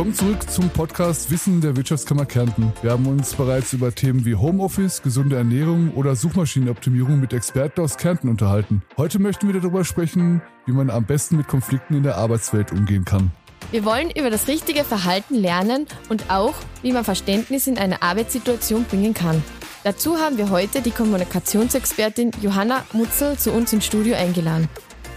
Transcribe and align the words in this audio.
Willkommen 0.00 0.16
zurück 0.16 0.50
zum 0.50 0.70
Podcast 0.70 1.30
Wissen 1.30 1.60
der 1.60 1.76
Wirtschaftskammer 1.76 2.24
Kärnten. 2.24 2.72
Wir 2.80 2.92
haben 2.92 3.06
uns 3.06 3.34
bereits 3.34 3.74
über 3.74 3.94
Themen 3.94 4.24
wie 4.24 4.34
Homeoffice, 4.34 5.02
gesunde 5.02 5.36
Ernährung 5.36 5.92
oder 5.92 6.16
Suchmaschinenoptimierung 6.16 7.20
mit 7.20 7.34
Experten 7.34 7.82
aus 7.82 7.98
Kärnten 7.98 8.30
unterhalten. 8.30 8.82
Heute 8.96 9.18
möchten 9.18 9.52
wir 9.52 9.60
darüber 9.60 9.84
sprechen, 9.84 10.40
wie 10.64 10.72
man 10.72 10.88
am 10.88 11.04
besten 11.04 11.36
mit 11.36 11.48
Konflikten 11.48 11.96
in 11.96 12.02
der 12.02 12.16
Arbeitswelt 12.16 12.72
umgehen 12.72 13.04
kann. 13.04 13.30
Wir 13.72 13.84
wollen 13.84 14.10
über 14.10 14.30
das 14.30 14.48
richtige 14.48 14.84
Verhalten 14.84 15.34
lernen 15.34 15.84
und 16.08 16.30
auch, 16.30 16.54
wie 16.80 16.92
man 16.92 17.04
Verständnis 17.04 17.66
in 17.66 17.76
eine 17.76 18.00
Arbeitssituation 18.00 18.84
bringen 18.84 19.12
kann. 19.12 19.44
Dazu 19.84 20.16
haben 20.16 20.38
wir 20.38 20.48
heute 20.48 20.80
die 20.80 20.92
Kommunikationsexpertin 20.92 22.30
Johanna 22.40 22.86
Mutzel 22.94 23.36
zu 23.36 23.52
uns 23.52 23.70
ins 23.74 23.84
Studio 23.84 24.16
eingeladen. 24.16 24.66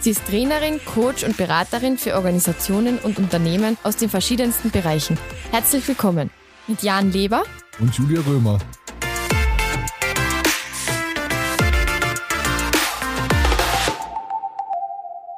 Sie 0.03 0.09
ist 0.09 0.27
Trainerin, 0.27 0.81
Coach 0.83 1.23
und 1.23 1.37
Beraterin 1.37 1.97
für 1.97 2.15
Organisationen 2.15 2.97
und 2.97 3.19
Unternehmen 3.19 3.77
aus 3.83 3.95
den 3.95 4.09
verschiedensten 4.09 4.69
Bereichen. 4.69 5.17
Herzlich 5.49 5.87
willkommen 5.87 6.29
mit 6.67 6.83
Jan 6.83 7.13
Leber 7.13 7.43
und 7.79 7.95
Julia 7.95 8.19
Römer. 8.19 8.59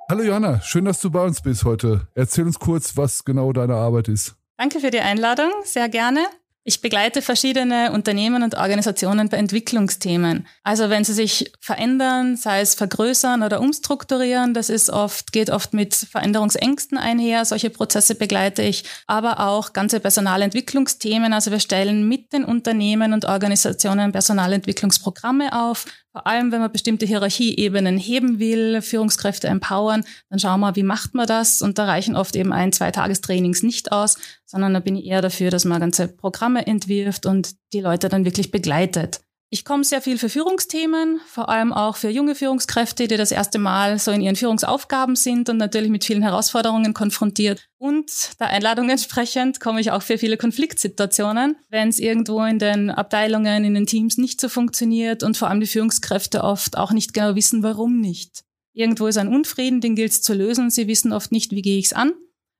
Hallo 0.09 0.23
Johanna, 0.23 0.59
schön, 0.61 0.85
dass 0.85 0.99
du 0.99 1.11
bei 1.11 1.23
uns 1.23 1.43
bist 1.43 1.63
heute. 1.63 2.07
Erzähl 2.15 2.47
uns 2.47 2.57
kurz, 2.57 2.97
was 2.97 3.23
genau 3.23 3.53
deine 3.53 3.75
Arbeit 3.75 4.07
ist. 4.07 4.35
Danke 4.57 4.79
für 4.79 4.89
die 4.89 4.99
Einladung, 4.99 5.51
sehr 5.63 5.89
gerne. 5.89 6.25
Ich 6.67 6.81
begleite 6.81 7.21
verschiedene 7.21 7.91
Unternehmen 7.91 8.41
und 8.41 8.55
Organisationen 8.55 9.29
bei 9.29 9.37
Entwicklungsthemen. 9.37 10.47
Also 10.63 10.89
wenn 10.89 11.03
sie 11.03 11.13
sich 11.13 11.51
verändern, 11.59 12.37
sei 12.37 12.61
es 12.61 12.73
vergrößern 12.73 13.43
oder 13.43 13.61
umstrukturieren, 13.61 14.55
das 14.55 14.71
ist 14.71 14.89
oft, 14.89 15.31
geht 15.31 15.51
oft 15.51 15.75
mit 15.75 15.93
Veränderungsängsten 15.93 16.97
einher. 16.97 17.45
Solche 17.45 17.69
Prozesse 17.69 18.15
begleite 18.15 18.63
ich, 18.63 18.83
aber 19.05 19.41
auch 19.41 19.73
ganze 19.73 19.99
Personalentwicklungsthemen. 19.99 21.33
Also 21.33 21.51
wir 21.51 21.59
stellen 21.59 22.09
mit 22.09 22.33
den 22.33 22.43
Unternehmen 22.43 23.13
und 23.13 23.25
Organisationen 23.25 24.11
Personalentwicklungsprogramme 24.11 25.53
auf, 25.53 25.85
vor 26.15 26.27
allem, 26.27 26.53
wenn 26.53 26.61
man 26.61 26.71
bestimmte 26.71 27.05
Hierarchieebenen 27.05 27.97
heben 27.97 28.39
will, 28.39 28.81
Führungskräfte 28.81 29.49
empowern, 29.49 30.05
dann 30.29 30.39
schauen 30.39 30.61
wir, 30.61 30.77
wie 30.77 30.83
macht 30.83 31.13
man 31.13 31.27
das? 31.27 31.61
Und 31.61 31.77
da 31.77 31.83
reichen 31.83 32.15
oft 32.15 32.37
eben 32.37 32.53
ein, 32.53 32.71
zwei 32.71 32.89
Tagestrainings 32.89 33.63
nicht 33.63 33.91
aus, 33.91 34.17
sondern 34.45 34.73
da 34.73 34.79
bin 34.79 34.95
ich 34.95 35.07
eher 35.07 35.21
dafür, 35.21 35.51
dass 35.51 35.65
man 35.65 35.81
ganze 35.81 36.07
Programme 36.07 36.54
entwirft 36.63 37.25
und 37.25 37.55
die 37.73 37.81
Leute 37.81 38.09
dann 38.09 38.25
wirklich 38.25 38.51
begleitet. 38.51 39.21
Ich 39.51 39.63
komme 39.63 39.83
sehr 39.83 40.01
viel 40.01 40.17
für 40.17 40.27
Führungsthemen, 40.27 41.21
vor 41.27 41.49
allem 41.49 41.71
auch 41.71 41.95
für 41.95 42.09
junge 42.09 42.35
Führungskräfte, 42.35 43.07
die 43.07 43.15
das 43.15 43.31
erste 43.31 43.59
Mal 43.59 43.99
so 43.99 44.11
in 44.11 44.19
ihren 44.19 44.35
Führungsaufgaben 44.35 45.15
sind 45.15 45.49
und 45.49 45.57
natürlich 45.57 45.91
mit 45.91 46.03
vielen 46.03 46.23
Herausforderungen 46.23 46.93
konfrontiert. 46.93 47.69
Und 47.77 48.39
der 48.39 48.47
Einladung 48.47 48.89
entsprechend 48.89 49.59
komme 49.59 49.79
ich 49.79 49.91
auch 49.91 50.01
für 50.01 50.17
viele 50.17 50.37
Konfliktsituationen, 50.37 51.55
wenn 51.69 51.89
es 51.89 51.99
irgendwo 51.99 52.43
in 52.43 52.57
den 52.57 52.89
Abteilungen, 52.89 53.63
in 53.63 53.75
den 53.75 53.85
Teams 53.85 54.17
nicht 54.17 54.41
so 54.41 54.49
funktioniert 54.49 55.21
und 55.21 55.37
vor 55.37 55.49
allem 55.49 55.61
die 55.61 55.67
Führungskräfte 55.67 56.43
oft 56.43 56.77
auch 56.77 56.91
nicht 56.91 57.13
genau 57.13 57.35
wissen, 57.35 57.61
warum 57.61 58.01
nicht. 58.01 58.43
Irgendwo 58.73 59.07
ist 59.07 59.17
ein 59.17 59.29
Unfrieden, 59.29 59.79
den 59.79 59.95
gilt 59.95 60.11
es 60.11 60.21
zu 60.21 60.33
lösen. 60.33 60.69
Sie 60.69 60.87
wissen 60.87 61.13
oft 61.13 61.31
nicht, 61.31 61.51
wie 61.51 61.61
gehe 61.61 61.77
ich 61.77 61.85
es 61.85 61.93
an. 61.93 62.11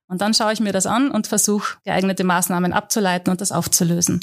Und 0.08 0.20
dann 0.20 0.34
schaue 0.34 0.52
ich 0.52 0.60
mir 0.60 0.72
das 0.72 0.86
an 0.86 1.10
und 1.10 1.26
versuche, 1.26 1.78
geeignete 1.84 2.24
Maßnahmen 2.24 2.72
abzuleiten 2.72 3.30
und 3.30 3.40
das 3.40 3.52
aufzulösen. 3.52 4.20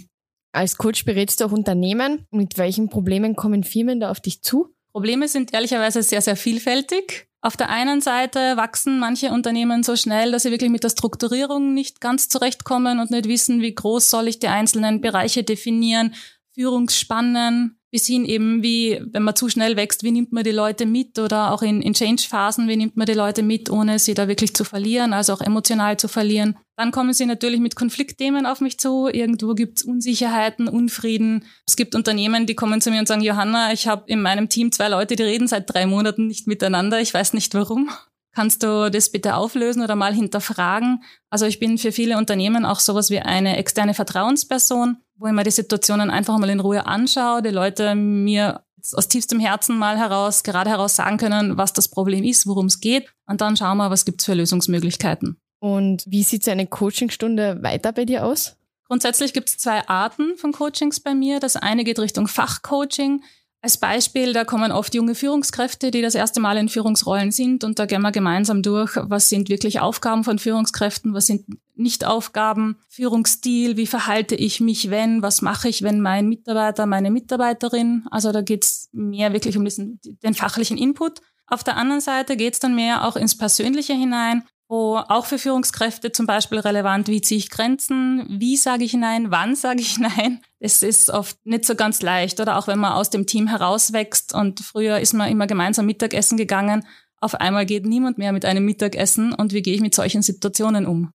Als 0.53 0.77
Coach 0.77 1.03
berätst 1.03 1.41
du 1.41 1.45
auch 1.45 1.51
Unternehmen. 1.51 2.27
Mit 2.31 2.57
welchen 2.57 2.89
Problemen 2.89 3.35
kommen 3.35 3.63
Firmen 3.63 3.99
da 3.99 4.11
auf 4.11 4.19
dich 4.19 4.43
zu? 4.43 4.73
Probleme 4.93 5.27
sind 5.27 5.53
ehrlicherweise 5.53 6.03
sehr, 6.03 6.21
sehr 6.21 6.35
vielfältig. 6.35 7.27
Auf 7.41 7.57
der 7.57 7.69
einen 7.69 7.99
Seite 7.99 8.55
wachsen 8.55 8.99
manche 8.99 9.31
Unternehmen 9.31 9.83
so 9.83 9.97
schnell, 9.97 10.31
dass 10.31 10.43
sie 10.43 10.51
wirklich 10.51 10.69
mit 10.69 10.83
der 10.83 10.91
Strukturierung 10.91 11.73
nicht 11.73 11.99
ganz 11.99 12.29
zurechtkommen 12.29 12.99
und 12.99 13.11
nicht 13.11 13.27
wissen, 13.27 13.61
wie 13.61 13.75
groß 13.75 14.09
soll 14.09 14.29
ich 14.29 14.39
die 14.39 14.47
einzelnen 14.47 15.01
Bereiche 15.01 15.43
definieren, 15.43 16.13
Führungsspannen, 16.53 17.77
bis 17.91 18.07
hin 18.07 18.25
eben 18.25 18.63
wie, 18.63 18.99
wenn 19.11 19.21
man 19.21 19.35
zu 19.35 19.49
schnell 19.49 19.75
wächst, 19.75 20.03
wie 20.03 20.11
nimmt 20.11 20.31
man 20.31 20.43
die 20.43 20.51
Leute 20.51 20.85
mit 20.87 21.19
oder 21.19 21.51
auch 21.51 21.61
in, 21.61 21.81
in 21.81 21.93
Change-Phasen, 21.93 22.67
wie 22.67 22.75
nimmt 22.75 22.97
man 22.97 23.05
die 23.05 23.13
Leute 23.13 23.43
mit, 23.43 23.69
ohne 23.69 23.99
sie 23.99 24.15
da 24.15 24.27
wirklich 24.27 24.55
zu 24.55 24.63
verlieren, 24.63 25.13
also 25.13 25.33
auch 25.33 25.41
emotional 25.41 25.97
zu 25.97 26.07
verlieren. 26.07 26.57
Dann 26.75 26.91
kommen 26.91 27.13
sie 27.13 27.27
natürlich 27.27 27.59
mit 27.59 27.75
Konfliktthemen 27.75 28.47
auf 28.47 28.61
mich 28.61 28.79
zu. 28.79 29.07
Irgendwo 29.07 29.53
gibt 29.53 29.77
es 29.77 29.83
Unsicherheiten, 29.83 30.67
Unfrieden. 30.67 31.45
Es 31.67 31.75
gibt 31.75 31.93
Unternehmen, 31.93 32.47
die 32.47 32.55
kommen 32.55 32.81
zu 32.81 32.89
mir 32.89 32.99
und 32.99 33.07
sagen, 33.07 33.21
Johanna, 33.21 33.73
ich 33.73 33.87
habe 33.87 34.05
in 34.07 34.23
meinem 34.23 34.49
Team 34.49 34.71
zwei 34.71 34.89
Leute, 34.89 35.15
die 35.15 35.23
reden 35.23 35.47
seit 35.47 35.71
drei 35.71 35.85
Monaten 35.85 36.25
nicht 36.25 36.47
miteinander. 36.47 36.99
Ich 36.99 37.13
weiß 37.13 37.33
nicht 37.33 37.53
warum. 37.53 37.91
Kannst 38.33 38.63
du 38.63 38.89
das 38.89 39.11
bitte 39.11 39.35
auflösen 39.35 39.83
oder 39.83 39.95
mal 39.95 40.13
hinterfragen? 40.13 41.03
Also 41.29 41.45
ich 41.45 41.59
bin 41.59 41.77
für 41.77 41.91
viele 41.91 42.17
Unternehmen 42.17 42.65
auch 42.65 42.79
sowas 42.79 43.09
wie 43.11 43.19
eine 43.19 43.57
externe 43.57 43.93
Vertrauensperson, 43.93 44.97
wo 45.17 45.27
ich 45.27 45.33
mir 45.33 45.43
die 45.43 45.51
Situationen 45.51 46.09
einfach 46.09 46.37
mal 46.39 46.49
in 46.49 46.59
Ruhe 46.59 46.85
anschaue, 46.87 47.43
die 47.43 47.49
Leute 47.49 47.93
mir 47.93 48.63
aus 48.91 49.07
tiefstem 49.07 49.39
Herzen 49.39 49.77
mal 49.77 49.97
heraus, 49.97 50.43
gerade 50.43 50.69
heraus 50.69 50.95
sagen 50.95 51.17
können, 51.17 51.57
was 51.57 51.73
das 51.73 51.87
Problem 51.87 52.23
ist, 52.23 52.47
worum 52.47 52.65
es 52.65 52.81
geht. 52.81 53.07
Und 53.27 53.39
dann 53.39 53.55
schauen 53.55 53.77
wir, 53.77 53.89
was 53.89 54.03
gibt's 54.03 54.25
für 54.25 54.33
Lösungsmöglichkeiten. 54.33 55.37
Und 55.59 56.03
wie 56.07 56.23
sieht 56.23 56.43
so 56.43 56.51
eine 56.51 56.67
Coachingstunde 56.67 57.63
weiter 57.63 57.93
bei 57.93 58.03
dir 58.03 58.25
aus? 58.25 58.57
Grundsätzlich 58.87 59.33
gibt 59.33 59.49
es 59.49 59.57
zwei 59.57 59.87
Arten 59.87 60.35
von 60.37 60.51
Coachings 60.51 60.99
bei 60.99 61.15
mir. 61.15 61.39
Das 61.39 61.55
eine 61.55 61.83
geht 61.83 61.99
Richtung 61.99 62.27
Fachcoaching. 62.27 63.23
Als 63.63 63.77
Beispiel, 63.77 64.33
da 64.33 64.43
kommen 64.43 64.73
oft 64.73 64.93
junge 64.93 65.15
Führungskräfte, 65.15 65.89
die 65.89 66.01
das 66.01 66.15
erste 66.15 66.41
Mal 66.41 66.57
in 66.57 66.67
Führungsrollen 66.67 67.31
sind 67.31 67.63
und 67.63 67.79
da 67.79 67.85
gehen 67.85 68.01
wir 68.01 68.11
gemeinsam 68.11 68.61
durch, 68.61 68.97
was 69.03 69.29
sind 69.29 69.47
wirklich 69.47 69.79
Aufgaben 69.79 70.25
von 70.25 70.37
Führungskräften, 70.37 71.13
was 71.13 71.27
sind 71.27 71.45
Nicht-Aufgaben, 71.75 72.75
Führungsstil, 72.89 73.77
wie 73.77 73.87
verhalte 73.87 74.35
ich 74.35 74.59
mich, 74.59 74.89
wenn, 74.89 75.21
was 75.21 75.41
mache 75.41 75.69
ich, 75.69 75.81
wenn 75.81 76.01
mein 76.01 76.27
Mitarbeiter, 76.27 76.85
meine 76.87 77.09
Mitarbeiterin, 77.09 78.05
also 78.11 78.33
da 78.33 78.41
geht's 78.41 78.89
mehr 78.91 79.31
wirklich 79.31 79.55
um 79.55 79.63
diesen, 79.63 80.01
den 80.03 80.33
fachlichen 80.33 80.77
Input. 80.77 81.21
Auf 81.47 81.63
der 81.63 81.77
anderen 81.77 82.01
Seite 82.01 82.35
geht's 82.35 82.59
dann 82.59 82.75
mehr 82.75 83.07
auch 83.07 83.15
ins 83.15 83.37
Persönliche 83.37 83.93
hinein 83.93 84.43
wo 84.67 84.97
auch 84.97 85.25
für 85.25 85.37
Führungskräfte 85.37 86.11
zum 86.11 86.25
Beispiel 86.25 86.59
relevant, 86.59 87.07
wie 87.07 87.21
ziehe 87.21 87.37
ich 87.37 87.49
Grenzen, 87.49 88.25
wie 88.39 88.57
sage 88.57 88.83
ich 88.83 88.93
Nein, 88.93 89.29
wann 89.29 89.55
sage 89.55 89.81
ich 89.81 89.99
Nein. 89.99 90.41
Es 90.59 90.83
ist 90.83 91.09
oft 91.09 91.37
nicht 91.45 91.65
so 91.65 91.75
ganz 91.75 92.01
leicht 92.01 92.39
oder 92.39 92.57
auch 92.57 92.67
wenn 92.67 92.79
man 92.79 92.93
aus 92.93 93.09
dem 93.09 93.25
Team 93.25 93.47
herauswächst 93.47 94.33
und 94.33 94.59
früher 94.61 94.99
ist 94.99 95.13
man 95.13 95.29
immer 95.29 95.47
gemeinsam 95.47 95.85
Mittagessen 95.85 96.37
gegangen, 96.37 96.85
auf 97.23 97.35
einmal 97.35 97.65
geht 97.65 97.85
niemand 97.85 98.17
mehr 98.17 98.33
mit 98.33 98.43
einem 98.43 98.65
Mittagessen 98.65 99.33
und 99.33 99.53
wie 99.53 99.61
gehe 99.61 99.73
ich 99.73 99.81
mit 99.81 99.95
solchen 99.95 100.21
Situationen 100.21 100.85
um? 100.85 101.11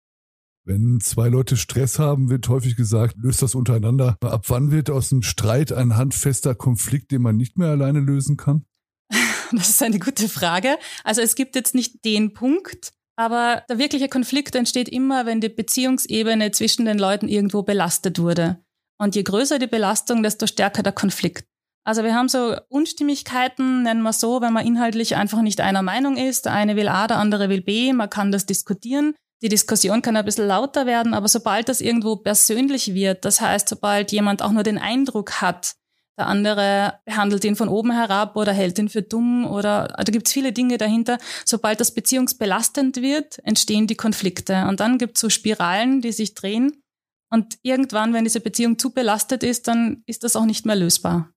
Wenn 0.65 1.01
zwei 1.01 1.29
Leute 1.29 1.56
Stress 1.56 1.99
haben, 1.99 2.31
wird 2.31 2.49
häufig 2.49 2.77
gesagt, 2.77 3.17
löst 3.19 3.43
das 3.43 3.55
untereinander. 3.56 4.17
Ab 4.21 4.45
wann 4.49 4.71
wird 4.71 4.89
aus 4.89 5.12
einem 5.12 5.23
Streit 5.23 5.73
ein 5.73 5.97
handfester 5.97 6.55
Konflikt, 6.55 7.11
den 7.11 7.23
man 7.23 7.37
nicht 7.37 7.59
mehr 7.59 7.71
alleine 7.71 8.01
lösen 8.01 8.37
kann? 8.37 8.65
Das 9.53 9.69
ist 9.69 9.83
eine 9.83 10.01
gute 10.01 10.29
Frage. 10.29 10.77
Also 11.05 11.23
es 11.23 11.37
gibt 11.37 11.55
jetzt 11.55 11.75
nicht 11.75 12.05
den 12.05 12.33
Punkt, 12.33 12.93
aber 13.16 13.65
der 13.69 13.78
wirkliche 13.78 14.09
Konflikt 14.09 14.54
entsteht 14.54 14.88
immer, 14.88 15.27
wenn 15.27 15.41
die 15.41 15.49
Beziehungsebene 15.49 16.50
zwischen 16.50 16.84
den 16.84 16.99
Leuten 16.99 17.28
irgendwo 17.28 17.62
belastet 17.62 18.19
wurde. 18.19 18.62
Und 18.99 19.15
je 19.15 19.22
größer 19.22 19.59
die 19.59 19.66
Belastung, 19.66 20.22
desto 20.22 20.47
stärker 20.47 20.82
der 20.82 20.93
Konflikt. 20.93 21.47
Also 21.84 22.03
wir 22.03 22.15
haben 22.15 22.28
so 22.28 22.56
Unstimmigkeiten, 22.69 23.84
nennen 23.84 24.03
wir 24.03 24.12
so, 24.12 24.41
wenn 24.41 24.53
man 24.53 24.66
inhaltlich 24.66 25.16
einfach 25.16 25.41
nicht 25.41 25.60
einer 25.60 25.82
Meinung 25.82 26.16
ist. 26.16 26.47
Der 26.47 26.53
eine 26.53 26.76
will 26.76 26.88
A, 26.88 27.06
der 27.06 27.19
andere 27.19 27.49
will 27.49 27.62
B, 27.62 27.93
man 27.93 28.10
kann 28.10 28.32
das 28.32 28.44
diskutieren. 28.44 29.15
Die 29.43 29.49
Diskussion 29.49 30.03
kann 30.03 30.16
ein 30.16 30.25
bisschen 30.25 30.49
lauter 30.49 30.87
werden, 30.87 31.15
aber 31.15 31.28
sobald 31.28 31.69
das 31.69 31.81
irgendwo 31.81 32.16
persönlich 32.16 32.94
wird, 32.94 33.25
das 33.25 33.41
heißt, 33.41 33.69
sobald 33.69 34.10
jemand 34.10 34.43
auch 34.43 34.50
nur 34.50 34.62
den 34.62 34.78
Eindruck 34.78 35.43
hat, 35.43 35.75
der 36.19 36.27
andere 36.27 36.94
behandelt 37.04 37.44
ihn 37.44 37.56
von 37.56 37.69
oben 37.69 37.93
herab 37.93 38.37
oder 38.37 38.53
hält 38.53 38.78
ihn 38.78 38.88
für 38.88 39.03
dumm 39.03 39.47
oder 39.47 39.88
da 39.88 40.04
gibt 40.04 40.28
es 40.28 40.32
viele 40.32 40.53
Dinge 40.53 40.78
dahinter. 40.78 41.19
Sobald 41.44 41.81
das 41.81 41.93
beziehungsbelastend 41.93 42.97
wird, 43.03 43.38
entstehen 43.44 43.87
die 43.87 43.96
Konflikte. 43.96 44.67
Und 44.67 44.81
dann 44.81 44.99
gibt 44.99 45.17
es 45.17 45.20
so 45.20 45.29
Spiralen, 45.29 46.00
die 46.00 46.12
sich 46.12 46.35
drehen. 46.35 46.82
Und 47.31 47.58
irgendwann, 47.62 48.14
wenn 48.14 48.25
diese 48.25 48.41
Beziehung 48.41 48.79
zu 48.79 48.91
belastet 48.91 49.43
ist, 49.43 49.69
dann 49.69 50.02
ist 50.06 50.25
das 50.25 50.37
auch 50.37 50.46
nicht 50.46 50.64
mehr 50.64 50.76
lösbar. 50.76 51.31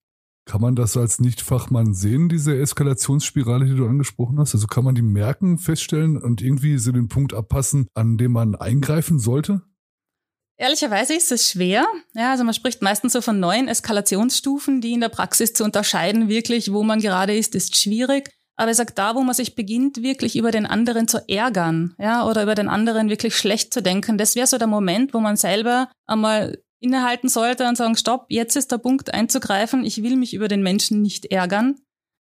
Kann 0.46 0.62
man 0.62 0.76
das 0.76 0.98
als 0.98 1.20
Nichtfachmann 1.20 1.94
sehen, 1.94 2.30
diese 2.30 2.58
Eskalationsspirale, 2.58 3.66
die 3.66 3.76
du 3.76 3.88
angesprochen 3.88 4.40
hast? 4.40 4.56
Also 4.56 4.66
kann 4.66 4.84
man 4.84 4.96
die 4.96 5.02
merken, 5.02 5.58
feststellen 5.58 6.18
und 6.18 6.42
irgendwie 6.42 6.78
so 6.78 6.92
den 6.92 7.08
Punkt 7.08 7.34
abpassen, 7.34 7.88
an 7.94 8.18
dem 8.18 8.32
man 8.32 8.56
eingreifen 8.56 9.20
sollte? 9.20 9.62
Ehrlicherweise 10.60 11.16
ist 11.16 11.32
es 11.32 11.52
schwer. 11.52 11.88
Ja, 12.14 12.32
also 12.32 12.44
man 12.44 12.54
spricht 12.54 12.82
meistens 12.82 13.14
so 13.14 13.22
von 13.22 13.40
neuen 13.40 13.70
Eskalationsstufen, 13.70 14.82
die 14.82 14.92
in 14.92 15.00
der 15.00 15.08
Praxis 15.08 15.54
zu 15.54 15.64
unterscheiden, 15.64 16.28
wirklich, 16.28 16.74
wo 16.74 16.84
man 16.84 17.00
gerade 17.00 17.36
ist, 17.36 17.56
ist 17.56 17.78
schwierig. 17.78 18.30
Aber 18.58 18.70
ich 18.70 18.76
sage, 18.76 18.92
da, 18.94 19.16
wo 19.16 19.22
man 19.22 19.34
sich 19.34 19.56
beginnt, 19.56 20.04
wirklich 20.04 20.36
über 20.36 20.52
den 20.52 20.66
anderen 20.66 21.08
zu 21.08 21.20
ärgern, 21.30 21.96
ja, 21.98 22.28
oder 22.28 22.44
über 22.44 22.56
den 22.56 22.68
anderen 22.68 23.10
wirklich 23.10 23.38
schlecht 23.38 23.74
zu 23.74 23.82
denken, 23.82 24.18
das 24.18 24.36
wäre 24.36 24.48
so 24.48 24.58
der 24.58 24.68
Moment, 24.68 25.14
wo 25.14 25.22
man 25.22 25.38
selber 25.38 25.90
einmal 26.06 26.62
innehalten 26.82 27.30
sollte 27.30 27.66
und 27.66 27.78
sagen, 27.78 27.96
stopp, 27.96 28.26
jetzt 28.28 28.58
ist 28.58 28.70
der 28.74 28.80
Punkt 28.80 29.14
einzugreifen, 29.14 29.86
ich 29.86 30.04
will 30.04 30.18
mich 30.18 30.34
über 30.34 30.50
den 30.50 30.62
Menschen 30.62 31.02
nicht 31.02 31.32
ärgern. 31.32 31.80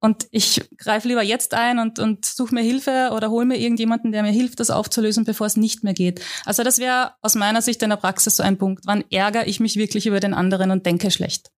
Und 0.05 0.27
ich 0.33 0.61
greife 0.79 1.07
lieber 1.07 1.23
jetzt 1.23 1.55
ein 1.55 1.79
und, 1.79 2.01
und 2.01 2.25
suche 2.27 2.53
mir 2.57 2.63
Hilfe 2.63 3.11
oder 3.15 3.31
hole 3.31 3.47
mir 3.47 3.57
irgendjemanden, 3.57 4.11
der 4.11 4.25
mir 4.25 4.33
hilft, 4.33 4.59
das 4.59 4.71
aufzulösen, 4.71 5.25
bevor 5.25 5.47
es 5.47 5.57
nicht 5.57 5.85
mehr 5.85 5.95
geht. 5.95 6.21
Also 6.45 6.65
das 6.65 6.79
wäre 6.79 7.13
aus 7.23 7.37
meiner 7.37 7.63
Sicht 7.63 7.81
in 7.85 7.91
der 7.91 7.99
Praxis 7.99 8.37
so 8.37 8.43
ein 8.43 8.59
Punkt. 8.59 8.83
Wann 8.85 9.05
ärgere 9.13 9.47
ich 9.47 9.61
mich 9.61 9.77
wirklich 9.77 10.09
über 10.09 10.19
den 10.19 10.35
anderen 10.35 10.73
und 10.73 10.87
denke 10.87 11.13
schlecht? 11.13 11.53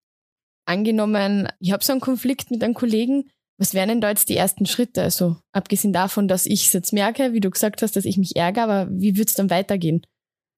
Angenommen, 0.66 1.48
ich 1.58 1.72
habe 1.72 1.82
so 1.82 1.92
einen 1.92 2.02
Konflikt 2.02 2.50
mit 2.50 2.62
einem 2.62 2.74
Kollegen. 2.74 3.30
Was 3.56 3.72
wären 3.72 3.88
denn 3.88 4.02
da 4.02 4.10
jetzt 4.10 4.28
die 4.28 4.36
ersten 4.36 4.66
Schritte? 4.66 5.00
Also 5.00 5.38
abgesehen 5.52 5.94
davon, 5.94 6.28
dass 6.28 6.44
ich 6.44 6.66
es 6.66 6.72
jetzt 6.74 6.92
merke, 6.92 7.32
wie 7.32 7.40
du 7.40 7.48
gesagt 7.48 7.80
hast, 7.80 7.96
dass 7.96 8.04
ich 8.04 8.18
mich 8.18 8.36
ärgere, 8.36 8.64
aber 8.64 8.88
wie 8.90 9.16
wird 9.16 9.28
es 9.30 9.34
dann 9.34 9.48
weitergehen? 9.48 10.02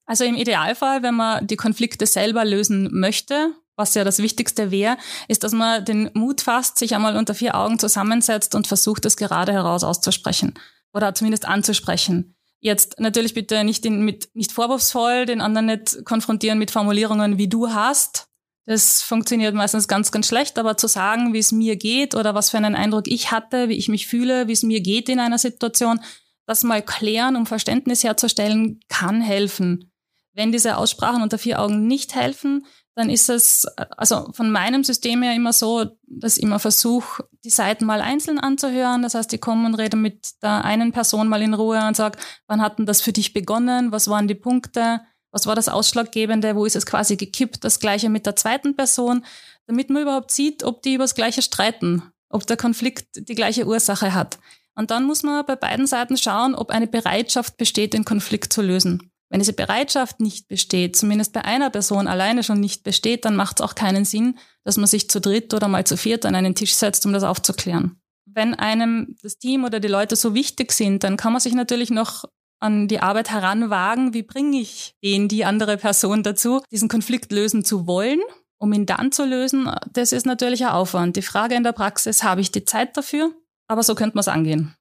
Also 0.06 0.24
im 0.24 0.34
Idealfall, 0.34 1.04
wenn 1.04 1.14
man 1.14 1.46
die 1.46 1.56
Konflikte 1.56 2.06
selber 2.06 2.44
lösen 2.44 2.88
möchte, 2.92 3.52
was 3.76 3.94
ja 3.94 4.04
das 4.04 4.18
Wichtigste 4.18 4.70
wäre, 4.70 4.96
ist, 5.28 5.44
dass 5.44 5.52
man 5.52 5.84
den 5.84 6.10
Mut 6.14 6.40
fasst, 6.40 6.78
sich 6.78 6.94
einmal 6.94 7.16
unter 7.16 7.34
vier 7.34 7.54
Augen 7.54 7.78
zusammensetzt 7.78 8.54
und 8.54 8.66
versucht, 8.66 9.04
es 9.04 9.16
gerade 9.16 9.52
heraus 9.52 9.84
auszusprechen 9.84 10.54
oder 10.92 11.14
zumindest 11.14 11.46
anzusprechen. 11.46 12.34
Jetzt 12.60 12.98
natürlich 12.98 13.34
bitte 13.34 13.62
nicht, 13.64 13.84
in, 13.84 14.00
mit, 14.00 14.30
nicht 14.34 14.50
vorwurfsvoll, 14.50 15.26
den 15.26 15.40
anderen 15.40 15.66
nicht 15.66 16.04
konfrontieren 16.04 16.58
mit 16.58 16.70
Formulierungen, 16.70 17.38
wie 17.38 17.48
du 17.48 17.70
hast. 17.70 18.28
Das 18.64 19.02
funktioniert 19.02 19.54
meistens 19.54 19.86
ganz, 19.86 20.10
ganz 20.10 20.26
schlecht, 20.26 20.58
aber 20.58 20.76
zu 20.76 20.88
sagen, 20.88 21.32
wie 21.32 21.38
es 21.38 21.52
mir 21.52 21.76
geht 21.76 22.16
oder 22.16 22.34
was 22.34 22.50
für 22.50 22.56
einen 22.56 22.74
Eindruck 22.74 23.06
ich 23.06 23.30
hatte, 23.30 23.68
wie 23.68 23.76
ich 23.76 23.88
mich 23.88 24.08
fühle, 24.08 24.48
wie 24.48 24.52
es 24.52 24.64
mir 24.64 24.80
geht 24.80 25.08
in 25.08 25.20
einer 25.20 25.38
Situation, 25.38 26.00
das 26.46 26.64
mal 26.64 26.82
klären, 26.82 27.36
um 27.36 27.46
Verständnis 27.46 28.02
herzustellen, 28.02 28.80
kann 28.88 29.20
helfen. 29.20 29.92
Wenn 30.32 30.50
diese 30.50 30.76
Aussprachen 30.76 31.22
unter 31.22 31.38
vier 31.38 31.60
Augen 31.60 31.86
nicht 31.86 32.14
helfen, 32.14 32.66
dann 32.96 33.10
ist 33.10 33.28
es 33.28 33.66
also 33.96 34.30
von 34.32 34.50
meinem 34.50 34.82
System 34.82 35.22
her 35.22 35.34
immer 35.34 35.52
so, 35.52 35.84
dass 36.06 36.38
ich 36.38 36.42
immer 36.42 36.58
versuche, 36.58 37.24
die 37.44 37.50
Seiten 37.50 37.84
mal 37.84 38.00
einzeln 38.00 38.38
anzuhören. 38.38 39.02
Das 39.02 39.14
heißt, 39.14 39.30
ich 39.34 39.40
komme 39.40 39.66
und 39.66 39.74
rede 39.74 39.98
mit 39.98 40.30
der 40.42 40.64
einen 40.64 40.92
Person 40.92 41.28
mal 41.28 41.42
in 41.42 41.52
Ruhe 41.52 41.86
und 41.86 41.94
sage, 41.94 42.18
wann 42.46 42.62
hat 42.62 42.78
denn 42.78 42.86
das 42.86 43.02
für 43.02 43.12
dich 43.12 43.34
begonnen? 43.34 43.92
Was 43.92 44.08
waren 44.08 44.28
die 44.28 44.34
Punkte? 44.34 45.02
Was 45.30 45.46
war 45.46 45.54
das 45.54 45.68
Ausschlaggebende? 45.68 46.56
Wo 46.56 46.64
ist 46.64 46.74
es 46.74 46.86
quasi 46.86 47.16
gekippt? 47.16 47.64
Das 47.64 47.80
gleiche 47.80 48.08
mit 48.08 48.24
der 48.24 48.34
zweiten 48.34 48.74
Person, 48.74 49.26
damit 49.66 49.90
man 49.90 50.00
überhaupt 50.00 50.30
sieht, 50.30 50.64
ob 50.64 50.80
die 50.80 50.94
über 50.94 51.04
das 51.04 51.14
Gleiche 51.14 51.42
streiten, 51.42 52.02
ob 52.30 52.46
der 52.46 52.56
Konflikt 52.56 53.28
die 53.28 53.34
gleiche 53.34 53.66
Ursache 53.66 54.14
hat. 54.14 54.38
Und 54.74 54.90
dann 54.90 55.04
muss 55.04 55.22
man 55.22 55.44
bei 55.44 55.56
beiden 55.56 55.86
Seiten 55.86 56.16
schauen, 56.16 56.54
ob 56.54 56.70
eine 56.70 56.86
Bereitschaft 56.86 57.58
besteht, 57.58 57.92
den 57.92 58.06
Konflikt 58.06 58.54
zu 58.54 58.62
lösen. 58.62 59.12
Wenn 59.36 59.40
diese 59.40 59.52
Bereitschaft 59.52 60.18
nicht 60.18 60.48
besteht, 60.48 60.96
zumindest 60.96 61.34
bei 61.34 61.44
einer 61.44 61.68
Person 61.68 62.08
alleine 62.08 62.42
schon 62.42 62.58
nicht 62.58 62.84
besteht, 62.84 63.26
dann 63.26 63.36
macht 63.36 63.60
es 63.60 63.66
auch 63.66 63.74
keinen 63.74 64.06
Sinn, 64.06 64.38
dass 64.64 64.78
man 64.78 64.86
sich 64.86 65.10
zu 65.10 65.20
dritt 65.20 65.52
oder 65.52 65.68
mal 65.68 65.84
zu 65.84 65.98
viert 65.98 66.24
an 66.24 66.34
einen 66.34 66.54
Tisch 66.54 66.74
setzt, 66.74 67.04
um 67.04 67.12
das 67.12 67.22
aufzuklären. 67.22 68.00
Wenn 68.24 68.54
einem 68.54 69.14
das 69.22 69.36
Team 69.36 69.64
oder 69.64 69.78
die 69.78 69.88
Leute 69.88 70.16
so 70.16 70.32
wichtig 70.32 70.72
sind, 70.72 71.04
dann 71.04 71.18
kann 71.18 71.34
man 71.34 71.42
sich 71.42 71.52
natürlich 71.52 71.90
noch 71.90 72.24
an 72.60 72.88
die 72.88 73.00
Arbeit 73.00 73.28
heranwagen, 73.28 74.14
wie 74.14 74.22
bringe 74.22 74.58
ich 74.58 74.94
den, 75.04 75.28
die 75.28 75.44
andere 75.44 75.76
Person 75.76 76.22
dazu, 76.22 76.62
diesen 76.72 76.88
Konflikt 76.88 77.30
lösen 77.30 77.62
zu 77.62 77.86
wollen, 77.86 78.20
um 78.56 78.72
ihn 78.72 78.86
dann 78.86 79.12
zu 79.12 79.26
lösen. 79.26 79.70
Das 79.92 80.12
ist 80.12 80.24
natürlich 80.24 80.64
ein 80.64 80.72
Aufwand. 80.72 81.14
Die 81.14 81.20
Frage 81.20 81.56
in 81.56 81.62
der 81.62 81.72
Praxis, 81.72 82.22
habe 82.22 82.40
ich 82.40 82.52
die 82.52 82.64
Zeit 82.64 82.96
dafür? 82.96 83.32
Aber 83.68 83.82
so 83.82 83.94
könnte 83.94 84.16
man 84.16 84.20
es 84.20 84.28
angehen. 84.28 84.74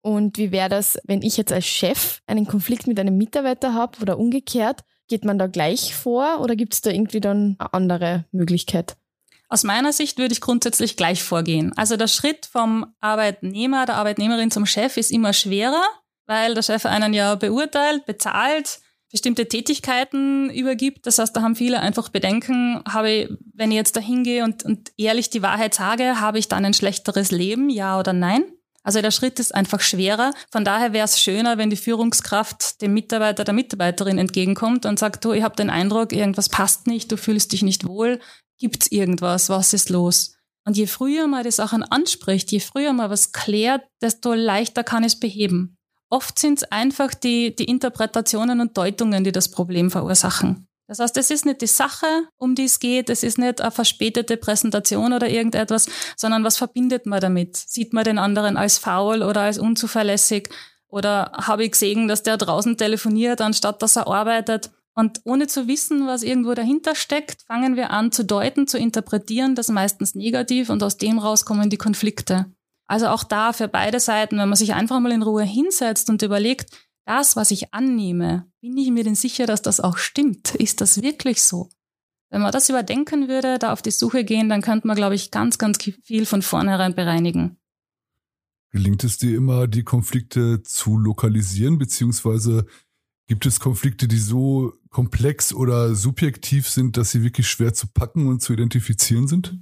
Und 0.00 0.38
wie 0.38 0.52
wäre 0.52 0.68
das, 0.68 0.98
wenn 1.04 1.22
ich 1.22 1.36
jetzt 1.36 1.52
als 1.52 1.66
Chef 1.66 2.20
einen 2.26 2.46
Konflikt 2.46 2.86
mit 2.86 2.98
einem 3.00 3.16
Mitarbeiter 3.16 3.74
habe 3.74 4.00
oder 4.00 4.18
umgekehrt? 4.18 4.84
Geht 5.08 5.24
man 5.24 5.38
da 5.38 5.46
gleich 5.46 5.94
vor 5.94 6.40
oder 6.40 6.54
gibt 6.54 6.74
es 6.74 6.80
da 6.82 6.90
irgendwie 6.90 7.20
dann 7.20 7.56
eine 7.58 7.72
andere 7.72 8.24
Möglichkeit? 8.30 8.96
Aus 9.48 9.64
meiner 9.64 9.92
Sicht 9.92 10.18
würde 10.18 10.32
ich 10.32 10.42
grundsätzlich 10.42 10.96
gleich 10.96 11.22
vorgehen. 11.22 11.72
Also 11.76 11.96
der 11.96 12.06
Schritt 12.06 12.44
vom 12.46 12.94
Arbeitnehmer, 13.00 13.86
der 13.86 13.96
Arbeitnehmerin 13.96 14.50
zum 14.50 14.66
Chef 14.66 14.98
ist 14.98 15.10
immer 15.10 15.32
schwerer, 15.32 15.82
weil 16.26 16.54
der 16.54 16.62
Chef 16.62 16.84
einen 16.84 17.14
ja 17.14 17.34
beurteilt, 17.34 18.04
bezahlt, 18.04 18.80
bestimmte 19.10 19.48
Tätigkeiten 19.48 20.50
übergibt. 20.50 21.06
Das 21.06 21.18
heißt, 21.18 21.34
da 21.34 21.40
haben 21.40 21.56
viele 21.56 21.80
einfach 21.80 22.10
Bedenken, 22.10 22.82
habe 22.86 23.10
ich, 23.10 23.30
wenn 23.54 23.70
ich 23.70 23.76
jetzt 23.76 23.96
da 23.96 24.00
hingehe 24.00 24.44
und, 24.44 24.64
und 24.64 24.92
ehrlich 24.98 25.30
die 25.30 25.40
Wahrheit 25.40 25.72
sage, 25.72 26.20
habe 26.20 26.38
ich 26.38 26.48
dann 26.48 26.66
ein 26.66 26.74
schlechteres 26.74 27.30
Leben, 27.30 27.70
ja 27.70 27.98
oder 27.98 28.12
nein? 28.12 28.44
Also 28.88 29.02
der 29.02 29.10
Schritt 29.10 29.38
ist 29.38 29.54
einfach 29.54 29.80
schwerer. 29.80 30.32
Von 30.50 30.64
daher 30.64 30.94
wäre 30.94 31.04
es 31.04 31.20
schöner, 31.20 31.58
wenn 31.58 31.68
die 31.68 31.76
Führungskraft 31.76 32.80
dem 32.80 32.94
Mitarbeiter, 32.94 33.44
der 33.44 33.52
Mitarbeiterin 33.52 34.16
entgegenkommt 34.16 34.86
und 34.86 34.98
sagt, 34.98 35.26
du, 35.26 35.32
ich 35.32 35.42
habe 35.42 35.56
den 35.56 35.68
Eindruck, 35.68 36.14
irgendwas 36.14 36.48
passt 36.48 36.86
nicht, 36.86 37.12
du 37.12 37.18
fühlst 37.18 37.52
dich 37.52 37.62
nicht 37.62 37.86
wohl, 37.86 38.18
gibt's 38.58 38.90
irgendwas, 38.90 39.50
was 39.50 39.74
ist 39.74 39.90
los? 39.90 40.36
Und 40.64 40.78
je 40.78 40.86
früher 40.86 41.26
man 41.26 41.44
die 41.44 41.50
Sachen 41.50 41.82
anspricht, 41.82 42.50
je 42.50 42.60
früher 42.60 42.94
man 42.94 43.10
was 43.10 43.32
klärt, 43.32 43.82
desto 44.00 44.32
leichter 44.32 44.84
kann 44.84 45.04
es 45.04 45.20
beheben. 45.20 45.76
Oft 46.08 46.38
sind 46.38 46.60
es 46.60 46.64
einfach 46.72 47.12
die, 47.12 47.54
die 47.54 47.64
Interpretationen 47.64 48.62
und 48.62 48.78
Deutungen, 48.78 49.22
die 49.22 49.32
das 49.32 49.50
Problem 49.50 49.90
verursachen. 49.90 50.66
Das 50.88 51.00
heißt, 51.00 51.18
es 51.18 51.30
ist 51.30 51.44
nicht 51.44 51.60
die 51.60 51.66
Sache, 51.66 52.06
um 52.38 52.54
die 52.54 52.64
es 52.64 52.80
geht, 52.80 53.10
es 53.10 53.22
ist 53.22 53.38
nicht 53.38 53.60
eine 53.60 53.70
verspätete 53.70 54.38
Präsentation 54.38 55.12
oder 55.12 55.28
irgendetwas, 55.28 55.86
sondern 56.16 56.44
was 56.44 56.56
verbindet 56.56 57.04
man 57.04 57.20
damit? 57.20 57.56
Sieht 57.56 57.92
man 57.92 58.04
den 58.04 58.18
anderen 58.18 58.56
als 58.56 58.78
faul 58.78 59.22
oder 59.22 59.42
als 59.42 59.58
unzuverlässig? 59.58 60.48
Oder 60.88 61.32
habe 61.34 61.64
ich 61.64 61.72
gesehen, 61.72 62.08
dass 62.08 62.22
der 62.22 62.38
draußen 62.38 62.78
telefoniert, 62.78 63.42
anstatt 63.42 63.82
dass 63.82 63.96
er 63.96 64.06
arbeitet? 64.06 64.70
Und 64.94 65.20
ohne 65.24 65.46
zu 65.46 65.68
wissen, 65.68 66.06
was 66.06 66.22
irgendwo 66.22 66.54
dahinter 66.54 66.94
steckt, 66.94 67.42
fangen 67.42 67.76
wir 67.76 67.90
an 67.90 68.10
zu 68.10 68.24
deuten, 68.24 68.66
zu 68.66 68.78
interpretieren, 68.78 69.54
das 69.54 69.68
meistens 69.68 70.14
negativ 70.14 70.70
und 70.70 70.82
aus 70.82 70.96
dem 70.96 71.18
raus 71.18 71.44
kommen 71.44 71.68
die 71.68 71.76
Konflikte. 71.76 72.46
Also 72.86 73.08
auch 73.08 73.22
da 73.22 73.52
für 73.52 73.68
beide 73.68 74.00
Seiten, 74.00 74.38
wenn 74.38 74.48
man 74.48 74.56
sich 74.56 74.72
einfach 74.72 74.98
mal 74.98 75.12
in 75.12 75.22
Ruhe 75.22 75.44
hinsetzt 75.44 76.08
und 76.08 76.22
überlegt, 76.22 76.70
das, 77.08 77.36
was 77.36 77.50
ich 77.50 77.72
annehme, 77.72 78.46
bin 78.60 78.76
ich 78.76 78.90
mir 78.90 79.02
denn 79.02 79.14
sicher, 79.14 79.46
dass 79.46 79.62
das 79.62 79.80
auch 79.80 79.96
stimmt? 79.96 80.54
Ist 80.54 80.82
das 80.82 81.00
wirklich 81.00 81.42
so? 81.42 81.70
Wenn 82.30 82.42
man 82.42 82.52
das 82.52 82.68
überdenken 82.68 83.28
würde, 83.28 83.58
da 83.58 83.72
auf 83.72 83.80
die 83.80 83.90
Suche 83.90 84.24
gehen, 84.24 84.50
dann 84.50 84.60
könnte 84.60 84.86
man, 84.86 84.96
glaube 84.96 85.14
ich, 85.14 85.30
ganz, 85.30 85.56
ganz 85.56 85.78
viel 85.82 86.26
von 86.26 86.42
vornherein 86.42 86.94
bereinigen. 86.94 87.56
Gelingt 88.70 89.04
es 89.04 89.16
dir 89.16 89.34
immer, 89.34 89.66
die 89.66 89.84
Konflikte 89.84 90.62
zu 90.62 90.98
lokalisieren, 90.98 91.78
beziehungsweise 91.78 92.66
gibt 93.26 93.46
es 93.46 93.58
Konflikte, 93.58 94.06
die 94.06 94.18
so 94.18 94.74
komplex 94.90 95.54
oder 95.54 95.94
subjektiv 95.94 96.68
sind, 96.68 96.98
dass 96.98 97.12
sie 97.12 97.22
wirklich 97.22 97.48
schwer 97.48 97.72
zu 97.72 97.86
packen 97.86 98.28
und 98.28 98.42
zu 98.42 98.52
identifizieren 98.52 99.26
sind? 99.26 99.58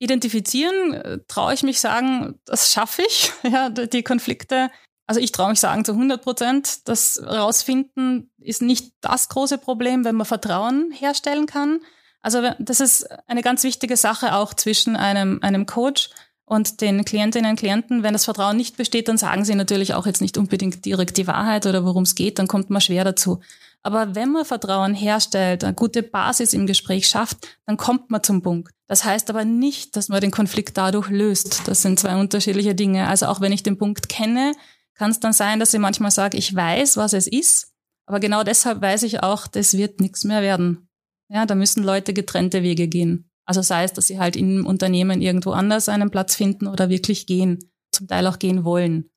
Identifizieren, 0.00 0.94
äh, 0.94 1.20
traue 1.28 1.54
ich 1.54 1.62
mich 1.62 1.78
sagen, 1.78 2.34
das 2.44 2.72
schaffe 2.72 3.02
ich, 3.06 3.32
ja, 3.44 3.70
die 3.70 4.02
Konflikte 4.02 4.70
also 5.06 5.20
ich 5.20 5.32
traue 5.32 5.50
mich 5.50 5.60
sagen 5.60 5.84
zu 5.84 5.92
100 5.92 6.22
Prozent, 6.22 6.88
das 6.88 7.22
rausfinden 7.22 8.30
ist 8.38 8.62
nicht 8.62 8.92
das 9.00 9.28
große 9.28 9.58
Problem, 9.58 10.04
wenn 10.04 10.14
man 10.14 10.26
Vertrauen 10.26 10.90
herstellen 10.92 11.46
kann. 11.46 11.80
Also 12.22 12.40
das 12.58 12.80
ist 12.80 13.06
eine 13.28 13.42
ganz 13.42 13.64
wichtige 13.64 13.96
Sache 13.96 14.34
auch 14.34 14.54
zwischen 14.54 14.96
einem, 14.96 15.40
einem 15.42 15.66
Coach 15.66 16.10
und 16.46 16.80
den 16.80 17.04
Klientinnen 17.04 17.50
und 17.50 17.58
Klienten. 17.58 18.02
Wenn 18.02 18.14
das 18.14 18.24
Vertrauen 18.24 18.56
nicht 18.56 18.76
besteht, 18.76 19.08
dann 19.08 19.18
sagen 19.18 19.44
sie 19.44 19.54
natürlich 19.54 19.94
auch 19.94 20.06
jetzt 20.06 20.22
nicht 20.22 20.38
unbedingt 20.38 20.84
direkt 20.84 21.16
die 21.18 21.26
Wahrheit 21.26 21.66
oder 21.66 21.84
worum 21.84 22.04
es 22.04 22.14
geht, 22.14 22.38
dann 22.38 22.48
kommt 22.48 22.70
man 22.70 22.80
schwer 22.80 23.04
dazu. 23.04 23.40
Aber 23.82 24.14
wenn 24.14 24.32
man 24.32 24.46
Vertrauen 24.46 24.94
herstellt, 24.94 25.62
eine 25.62 25.74
gute 25.74 26.02
Basis 26.02 26.54
im 26.54 26.66
Gespräch 26.66 27.06
schafft, 27.06 27.46
dann 27.66 27.76
kommt 27.76 28.10
man 28.10 28.22
zum 28.22 28.40
Punkt. 28.40 28.72
Das 28.86 29.04
heißt 29.04 29.28
aber 29.28 29.44
nicht, 29.44 29.96
dass 29.96 30.08
man 30.08 30.22
den 30.22 30.30
Konflikt 30.30 30.78
dadurch 30.78 31.10
löst. 31.10 31.68
Das 31.68 31.82
sind 31.82 32.00
zwei 32.00 32.16
unterschiedliche 32.16 32.74
Dinge. 32.74 33.08
Also 33.08 33.26
auch 33.26 33.42
wenn 33.42 33.52
ich 33.52 33.62
den 33.62 33.76
Punkt 33.76 34.08
kenne, 34.08 34.52
kann 34.94 35.10
es 35.10 35.20
dann 35.20 35.32
sein, 35.32 35.60
dass 35.60 35.74
ich 35.74 35.80
manchmal 35.80 36.10
sage, 36.10 36.36
ich 36.36 36.54
weiß, 36.54 36.96
was 36.96 37.12
es 37.12 37.26
ist, 37.26 37.72
aber 38.06 38.20
genau 38.20 38.44
deshalb 38.44 38.80
weiß 38.80 39.02
ich 39.04 39.22
auch, 39.22 39.46
das 39.46 39.76
wird 39.76 40.00
nichts 40.00 40.24
mehr 40.24 40.42
werden. 40.42 40.88
Ja, 41.30 41.46
da 41.46 41.54
müssen 41.54 41.82
Leute 41.82 42.12
getrennte 42.12 42.62
Wege 42.62 42.88
gehen. 42.88 43.30
Also 43.46 43.62
sei 43.62 43.84
es, 43.84 43.92
dass 43.92 44.06
sie 44.06 44.18
halt 44.18 44.36
im 44.36 44.66
Unternehmen 44.66 45.20
irgendwo 45.20 45.50
anders 45.50 45.88
einen 45.88 46.10
Platz 46.10 46.34
finden 46.34 46.66
oder 46.66 46.88
wirklich 46.88 47.26
gehen, 47.26 47.70
zum 47.92 48.08
Teil 48.08 48.26
auch 48.26 48.38
gehen 48.38 48.64
wollen. 48.64 49.10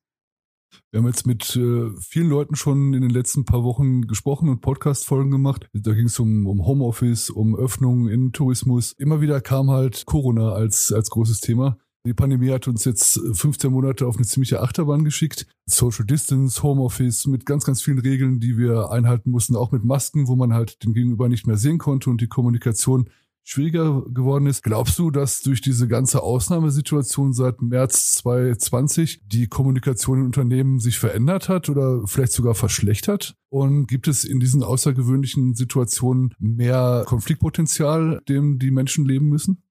Wir 0.90 1.00
haben 1.00 1.06
jetzt 1.06 1.26
mit 1.26 1.56
äh, 1.56 1.90
vielen 1.98 2.28
Leuten 2.28 2.54
schon 2.54 2.92
in 2.92 3.00
den 3.00 3.10
letzten 3.10 3.44
paar 3.44 3.64
Wochen 3.64 4.02
gesprochen 4.02 4.48
und 4.48 4.60
Podcast-Folgen 4.60 5.30
gemacht. 5.30 5.68
Da 5.72 5.92
ging 5.94 6.06
es 6.06 6.18
um, 6.18 6.46
um 6.46 6.66
Homeoffice, 6.66 7.30
um 7.30 7.56
Öffnungen 7.56 8.08
in 8.08 8.32
Tourismus. 8.32 8.92
Immer 8.92 9.20
wieder 9.20 9.40
kam 9.40 9.70
halt 9.70 10.04
Corona 10.04 10.52
als, 10.52 10.92
als 10.92 11.08
großes 11.08 11.40
Thema. 11.40 11.78
Die 12.08 12.14
Pandemie 12.14 12.50
hat 12.50 12.66
uns 12.66 12.86
jetzt 12.86 13.20
15 13.34 13.70
Monate 13.70 14.06
auf 14.06 14.16
eine 14.16 14.24
ziemliche 14.24 14.62
Achterbahn 14.62 15.04
geschickt. 15.04 15.46
Social 15.66 16.06
Distance, 16.06 16.62
Homeoffice 16.62 17.26
mit 17.26 17.44
ganz, 17.44 17.66
ganz 17.66 17.82
vielen 17.82 17.98
Regeln, 17.98 18.40
die 18.40 18.56
wir 18.56 18.90
einhalten 18.90 19.30
mussten, 19.30 19.54
auch 19.54 19.72
mit 19.72 19.84
Masken, 19.84 20.26
wo 20.26 20.34
man 20.34 20.54
halt 20.54 20.82
den 20.82 20.94
Gegenüber 20.94 21.28
nicht 21.28 21.46
mehr 21.46 21.58
sehen 21.58 21.76
konnte 21.76 22.08
und 22.08 22.22
die 22.22 22.26
Kommunikation 22.26 23.10
schwieriger 23.44 24.06
geworden 24.08 24.46
ist. 24.46 24.62
Glaubst 24.62 24.98
du, 24.98 25.10
dass 25.10 25.42
durch 25.42 25.60
diese 25.60 25.86
ganze 25.86 26.22
Ausnahmesituation 26.22 27.34
seit 27.34 27.60
März 27.60 28.14
2020 28.14 29.20
die 29.26 29.46
Kommunikation 29.46 30.20
in 30.20 30.24
Unternehmen 30.24 30.80
sich 30.80 30.98
verändert 30.98 31.50
hat 31.50 31.68
oder 31.68 32.06
vielleicht 32.06 32.32
sogar 32.32 32.54
verschlechtert? 32.54 33.34
Und 33.50 33.86
gibt 33.86 34.08
es 34.08 34.24
in 34.24 34.40
diesen 34.40 34.62
außergewöhnlichen 34.62 35.54
Situationen 35.54 36.32
mehr 36.38 37.04
Konfliktpotenzial, 37.06 38.22
dem 38.26 38.58
die 38.58 38.70
Menschen 38.70 39.04
leben 39.04 39.28
müssen? 39.28 39.62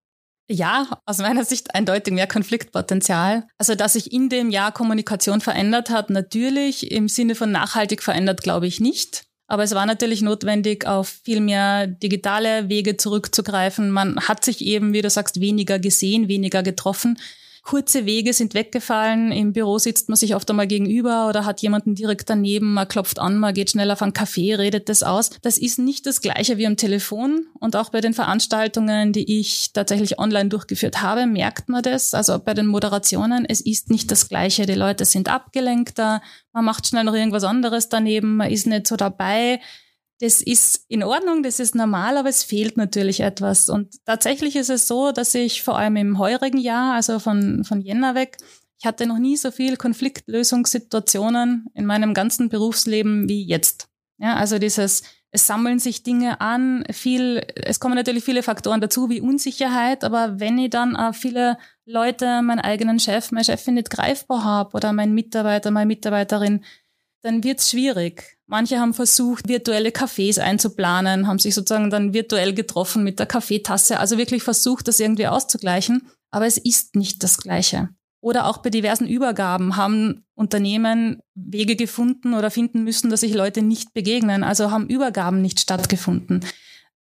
Ja, 0.50 1.02
aus 1.06 1.18
meiner 1.18 1.44
Sicht 1.44 1.76
eindeutig 1.76 2.14
mehr 2.14 2.28
Konfliktpotenzial. 2.28 3.48
Also, 3.58 3.76
dass 3.76 3.94
sich 3.94 4.14
in 4.14 4.30
dem 4.30 4.50
Jahr 4.50 4.72
Kommunikation 4.72 5.42
verändert 5.42 5.90
hat, 5.90 6.10
natürlich 6.10 6.92
im 6.92 7.10
Sinne 7.10 7.36
von 7.36 7.52
nachhaltig 7.52 8.02
verändert, 8.02 8.44
glaube 8.44 8.68
ich 8.68 8.80
nicht. 8.80 9.26
Aber 9.48 9.64
es 9.64 9.74
war 9.76 9.86
natürlich 9.86 10.22
notwendig, 10.22 10.86
auf 10.86 11.10
viel 11.24 11.40
mehr 11.42 11.88
digitale 11.88 12.70
Wege 12.70 12.98
zurückzugreifen. 12.98 13.90
Man 13.92 14.20
hat 14.22 14.44
sich 14.44 14.62
eben, 14.62 14.94
wie 14.94 15.02
du 15.02 15.10
sagst, 15.10 15.40
weniger 15.40 15.80
gesehen, 15.80 16.28
weniger 16.28 16.64
getroffen. 16.64 17.18
Kurze 17.68 18.06
Wege 18.06 18.32
sind 18.32 18.54
weggefallen. 18.54 19.34
Im 19.34 19.52
Büro 19.52 19.78
sitzt 19.78 20.08
man 20.08 20.16
sich 20.16 20.36
oft 20.36 20.50
einmal 20.50 20.68
gegenüber 20.68 21.28
oder 21.28 21.44
hat 21.44 21.62
jemanden 21.62 21.96
direkt 21.96 22.30
daneben. 22.30 22.74
Man 22.74 22.88
klopft 22.88 23.20
an, 23.20 23.40
man 23.40 23.54
geht 23.54 23.72
schnell 23.72 23.92
auf 23.92 24.02
einen 24.02 24.14
Kaffee, 24.14 24.56
redet 24.56 24.88
das 24.88 25.04
aus. 25.04 25.32
Das 25.42 25.58
ist 25.58 25.78
nicht 25.78 26.06
das 26.06 26.22
Gleiche 26.22 26.58
wie 26.58 26.66
am 26.66 26.78
Telefon. 26.78 27.48
Und 27.60 27.76
auch 27.76 27.90
bei 27.90 28.00
den 28.00 28.14
Veranstaltungen, 28.14 29.12
die 29.12 29.38
ich 29.38 29.74
tatsächlich 29.74 30.18
online 30.18 30.48
durchgeführt 30.48 31.02
habe, 31.02 31.26
merkt 31.26 31.68
man 31.68 31.84
das. 31.84 32.14
Also 32.14 32.40
bei 32.40 32.54
den 32.54 32.68
Moderationen, 32.68 33.44
es 33.44 33.60
ist 33.60 33.90
nicht 33.90 34.12
das 34.12 34.30
Gleiche. 34.30 34.66
Die 34.66 34.74
Leute 34.74 35.04
sind 35.04 35.28
abgelenkter. 35.28 36.22
Man 36.54 36.64
macht 36.64 36.88
schnell 36.88 37.04
noch 37.04 37.16
irgendwas 37.16 37.44
anderes 37.44 37.90
daneben. 37.90 38.38
Man 38.38 38.50
ist 38.50 38.66
nicht 38.66 38.88
so 38.88 38.96
dabei 38.96 39.60
das 40.20 40.42
ist 40.42 40.86
in 40.88 41.04
Ordnung, 41.04 41.44
das 41.44 41.60
ist 41.60 41.76
normal, 41.76 42.18
aber 42.18 42.30
es 42.30 42.44
fehlt 42.44 42.78
natürlich 42.78 43.20
etwas. 43.20 43.70
Und 43.70 44.04
tatsächlich 44.06 44.56
ist 44.56 44.70
es 44.70 44.88
so, 44.88 45.12
dass 45.12 45.36
ich 45.36 45.62
vor 45.62 45.78
allem 45.78 45.96
im 45.96 46.18
heurigen 46.18 46.58
Jahr, 46.58 46.96
also 46.96 47.20
von, 47.20 47.64
von 47.64 47.82
Jänner 47.82 48.16
weg, 48.16 48.38
ich 48.80 48.86
hatte 48.86 49.08
noch 49.08 49.18
nie 49.18 49.38
so 49.38 49.52
viel 49.52 49.76
Konfliktlösungssituationen 49.78 51.68
in 51.74 51.86
meinem 51.86 52.14
ganzen 52.14 52.50
Berufsleben 52.50 53.28
wie 53.28 53.44
jetzt. 53.44 53.90
Ja, 54.20 54.36
also 54.36 54.60
dieses, 54.60 55.04
es 55.32 55.46
sammeln 55.46 55.80
sich 55.80 56.04
Dinge 56.04 56.42
an, 56.42 56.84
viel, 56.92 57.46
es 57.56 57.80
kommen 57.80 57.96
natürlich 57.96 58.24
viele 58.24 58.44
Faktoren 58.44 58.82
dazu, 58.82 59.10
wie 59.10 59.22
Unsicherheit, 59.22 60.04
aber 60.04 60.40
wenn 60.40 60.58
ich 60.58 60.70
dann 60.70 60.96
auch 60.96 61.14
viele 61.14 61.58
Leute, 61.86 62.42
meinen 62.42 62.60
eigenen 62.60 63.00
Chef, 63.00 63.32
meine 63.32 63.46
Chefin 63.46 63.76
nicht 63.76 63.90
greifbar 63.90 64.44
habe 64.44 64.74
oder 64.74 64.94
mein 64.94 65.14
Mitarbeiter, 65.14 65.72
meine 65.72 65.88
Mitarbeiterin, 65.88 66.64
dann 67.22 67.44
wird's 67.44 67.72
schwierig. 67.72 68.38
Manche 68.46 68.80
haben 68.80 68.94
versucht, 68.94 69.48
virtuelle 69.48 69.90
Cafés 69.90 70.40
einzuplanen, 70.40 71.28
haben 71.28 71.40
sich 71.40 71.54
sozusagen 71.54 71.90
dann 71.90 72.14
virtuell 72.14 72.54
getroffen 72.54 73.04
mit 73.04 73.20
der 73.20 73.26
Kaffeetasse, 73.26 74.00
also 74.00 74.18
wirklich 74.18 74.44
versucht, 74.44 74.88
das 74.88 75.00
irgendwie 75.00 75.28
auszugleichen. 75.28 76.10
Aber 76.32 76.46
es 76.46 76.58
ist 76.58 76.96
nicht 76.96 77.24
das 77.24 77.38
Gleiche. 77.38 77.90
Oder 78.22 78.48
auch 78.48 78.58
bei 78.58 78.70
diversen 78.70 79.08
Übergaben 79.08 79.76
haben 79.76 80.26
Unternehmen 80.34 81.22
Wege 81.36 81.76
gefunden 81.76 82.34
oder 82.34 82.52
finden 82.52 82.84
müssen, 82.84 83.10
dass 83.10 83.22
sich 83.22 83.34
Leute 83.34 83.62
nicht 83.62 83.94
begegnen. 83.94 84.44
Also 84.44 84.72
haben 84.72 84.88
Übergaben 84.88 85.42
nicht 85.42 85.60
stattgefunden. 85.60 86.44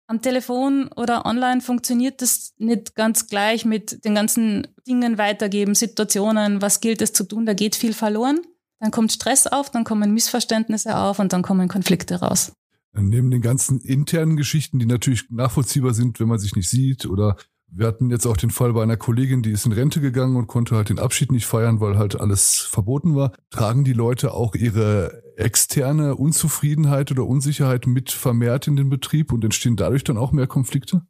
Am 0.07 0.21
Telefon 0.21 0.89
oder 0.95 1.25
online 1.25 1.59
funktioniert 1.59 2.21
das 2.21 2.53
nicht 2.57 2.95
ganz 2.95 3.27
gleich 3.27 3.65
mit 3.65 4.05
den 4.05 4.15
ganzen 4.15 4.67
Dingen 4.87 5.17
weitergeben, 5.17 5.75
Situationen, 5.75 6.61
was 6.61 6.79
gilt 6.79 7.01
es 7.01 7.11
zu 7.11 7.25
tun, 7.25 7.45
da 7.45 7.53
geht 7.53 7.75
viel 7.75 7.93
verloren. 7.93 8.39
Dann 8.79 8.91
kommt 8.91 9.11
Stress 9.11 9.47
auf, 9.47 9.71
dann 9.71 9.83
kommen 9.83 10.13
Missverständnisse 10.13 10.97
auf 10.97 11.19
und 11.19 11.33
dann 11.33 11.41
kommen 11.41 11.67
Konflikte 11.67 12.19
raus. 12.19 12.51
Neben 12.93 13.29
den 13.29 13.41
ganzen 13.41 13.79
internen 13.79 14.37
Geschichten, 14.37 14.79
die 14.79 14.85
natürlich 14.85 15.29
nachvollziehbar 15.29 15.93
sind, 15.93 16.19
wenn 16.19 16.27
man 16.27 16.39
sich 16.39 16.55
nicht 16.55 16.69
sieht 16.69 17.05
oder 17.05 17.37
wir 17.69 17.85
hatten 17.85 18.09
jetzt 18.09 18.25
auch 18.25 18.37
den 18.37 18.49
Fall 18.49 18.73
bei 18.73 18.81
einer 18.81 18.95
Kollegin, 18.95 19.41
die 19.43 19.51
ist 19.51 19.65
in 19.65 19.73
Rente 19.73 19.99
gegangen 19.99 20.37
und 20.37 20.47
konnte 20.47 20.75
halt 20.75 20.89
den 20.89 20.99
Abschied 20.99 21.31
nicht 21.31 21.45
feiern, 21.45 21.81
weil 21.81 21.97
halt 21.97 22.19
alles 22.19 22.59
verboten 22.59 23.15
war. 23.15 23.33
Tragen 23.49 23.83
die 23.83 23.93
Leute 23.93 24.33
auch 24.33 24.55
ihre 24.55 25.21
externe 25.35 26.15
Unzufriedenheit 26.15 27.11
oder 27.11 27.25
Unsicherheit 27.25 27.85
mit 27.85 28.11
vermehrt 28.11 28.67
in 28.67 28.77
den 28.77 28.89
Betrieb 28.89 29.33
und 29.33 29.43
entstehen 29.43 29.75
dadurch 29.75 30.05
dann 30.05 30.17
auch 30.17 30.31
mehr 30.31 30.47
Konflikte? 30.47 31.01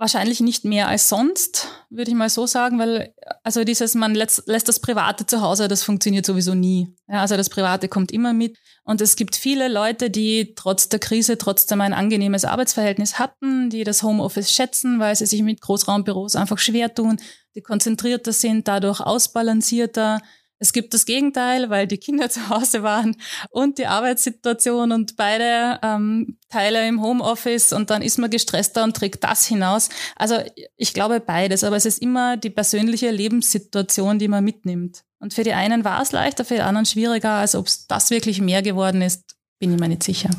Wahrscheinlich 0.00 0.38
nicht 0.38 0.64
mehr 0.64 0.86
als 0.86 1.08
sonst, 1.08 1.66
würde 1.90 2.12
ich 2.12 2.16
mal 2.16 2.30
so 2.30 2.46
sagen, 2.46 2.78
weil 2.78 3.12
also 3.42 3.64
dieses, 3.64 3.96
man 3.96 4.14
lässt, 4.14 4.46
lässt 4.46 4.68
das 4.68 4.78
Private 4.78 5.26
zu 5.26 5.42
Hause, 5.42 5.66
das 5.66 5.82
funktioniert 5.82 6.24
sowieso 6.24 6.54
nie. 6.54 6.94
Ja, 7.08 7.22
also 7.22 7.36
das 7.36 7.50
Private 7.50 7.88
kommt 7.88 8.12
immer 8.12 8.32
mit. 8.32 8.56
Und 8.84 9.00
es 9.00 9.16
gibt 9.16 9.34
viele 9.34 9.66
Leute, 9.66 10.08
die 10.08 10.54
trotz 10.54 10.88
der 10.88 11.00
Krise 11.00 11.36
trotzdem 11.36 11.80
ein 11.80 11.92
angenehmes 11.92 12.44
Arbeitsverhältnis 12.44 13.18
hatten, 13.18 13.70
die 13.70 13.82
das 13.82 14.04
Homeoffice 14.04 14.52
schätzen, 14.52 15.00
weil 15.00 15.16
sie 15.16 15.26
sich 15.26 15.42
mit 15.42 15.60
Großraumbüros 15.60 16.36
einfach 16.36 16.58
schwer 16.58 16.94
tun, 16.94 17.16
die 17.56 17.60
konzentrierter 17.60 18.32
sind, 18.32 18.68
dadurch 18.68 19.00
ausbalancierter, 19.00 20.20
es 20.58 20.72
gibt 20.72 20.92
das 20.94 21.04
Gegenteil, 21.04 21.70
weil 21.70 21.86
die 21.86 21.98
Kinder 21.98 22.28
zu 22.30 22.48
Hause 22.48 22.82
waren 22.82 23.16
und 23.50 23.78
die 23.78 23.86
Arbeitssituation 23.86 24.92
und 24.92 25.16
beide 25.16 25.78
ähm, 25.82 26.38
Teile 26.48 26.86
im 26.86 27.02
Homeoffice 27.02 27.72
und 27.72 27.90
dann 27.90 28.02
ist 28.02 28.18
man 28.18 28.30
gestresster 28.30 28.84
und 28.84 28.96
trägt 28.96 29.24
das 29.24 29.46
hinaus. 29.46 29.88
Also 30.16 30.36
ich 30.76 30.94
glaube 30.94 31.20
beides, 31.20 31.64
aber 31.64 31.76
es 31.76 31.86
ist 31.86 32.00
immer 32.00 32.36
die 32.36 32.50
persönliche 32.50 33.10
Lebenssituation, 33.10 34.18
die 34.18 34.28
man 34.28 34.44
mitnimmt. 34.44 35.04
Und 35.20 35.34
für 35.34 35.42
die 35.42 35.52
einen 35.52 35.84
war 35.84 36.00
es 36.00 36.12
leichter, 36.12 36.44
für 36.44 36.54
die 36.54 36.60
anderen 36.60 36.86
schwieriger. 36.86 37.32
Also 37.32 37.58
ob 37.58 37.66
es 37.66 37.86
das 37.86 38.10
wirklich 38.10 38.40
mehr 38.40 38.62
geworden 38.62 39.02
ist, 39.02 39.36
bin 39.58 39.72
ich 39.72 39.80
mir 39.80 39.88
nicht 39.88 40.04
sicher. 40.04 40.30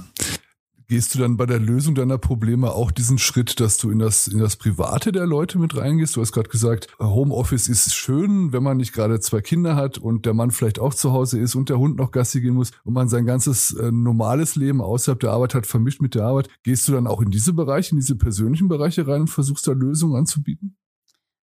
Gehst 0.89 1.13
du 1.13 1.19
dann 1.19 1.37
bei 1.37 1.45
der 1.45 1.59
Lösung 1.59 1.93
deiner 1.93 2.17
Probleme 2.17 2.71
auch 2.71 2.89
diesen 2.89 3.19
Schritt, 3.19 3.59
dass 3.59 3.77
du 3.77 3.91
in 3.91 3.99
das, 3.99 4.27
in 4.27 4.39
das 4.39 4.55
Private 4.55 5.11
der 5.11 5.27
Leute 5.27 5.59
mit 5.59 5.77
reingehst? 5.77 6.15
Du 6.15 6.21
hast 6.21 6.31
gerade 6.31 6.49
gesagt, 6.49 6.87
Homeoffice 6.99 7.67
ist 7.67 7.93
schön, 7.93 8.53
wenn 8.53 8.63
man 8.63 8.77
nicht 8.77 8.91
gerade 8.91 9.19
zwei 9.19 9.41
Kinder 9.41 9.75
hat 9.75 9.99
und 9.99 10.25
der 10.25 10.33
Mann 10.33 10.49
vielleicht 10.49 10.79
auch 10.79 10.95
zu 10.95 11.11
Hause 11.13 11.37
ist 11.37 11.53
und 11.53 11.69
der 11.69 11.77
Hund 11.77 11.97
noch 11.97 12.09
Gassi 12.09 12.41
gehen 12.41 12.55
muss 12.55 12.71
und 12.83 12.95
man 12.95 13.07
sein 13.07 13.27
ganzes 13.27 13.71
äh, 13.73 13.91
normales 13.91 14.55
Leben 14.55 14.81
außerhalb 14.81 15.19
der 15.19 15.29
Arbeit 15.29 15.53
hat, 15.53 15.67
vermischt 15.67 16.01
mit 16.01 16.15
der 16.15 16.23
Arbeit. 16.25 16.49
Gehst 16.63 16.87
du 16.87 16.93
dann 16.93 17.05
auch 17.05 17.21
in 17.21 17.29
diese 17.29 17.53
Bereiche, 17.53 17.91
in 17.91 17.99
diese 17.99 18.15
persönlichen 18.15 18.67
Bereiche 18.67 19.05
rein 19.05 19.21
und 19.21 19.29
versuchst 19.29 19.67
da 19.67 19.73
Lösungen 19.73 20.15
anzubieten? 20.15 20.78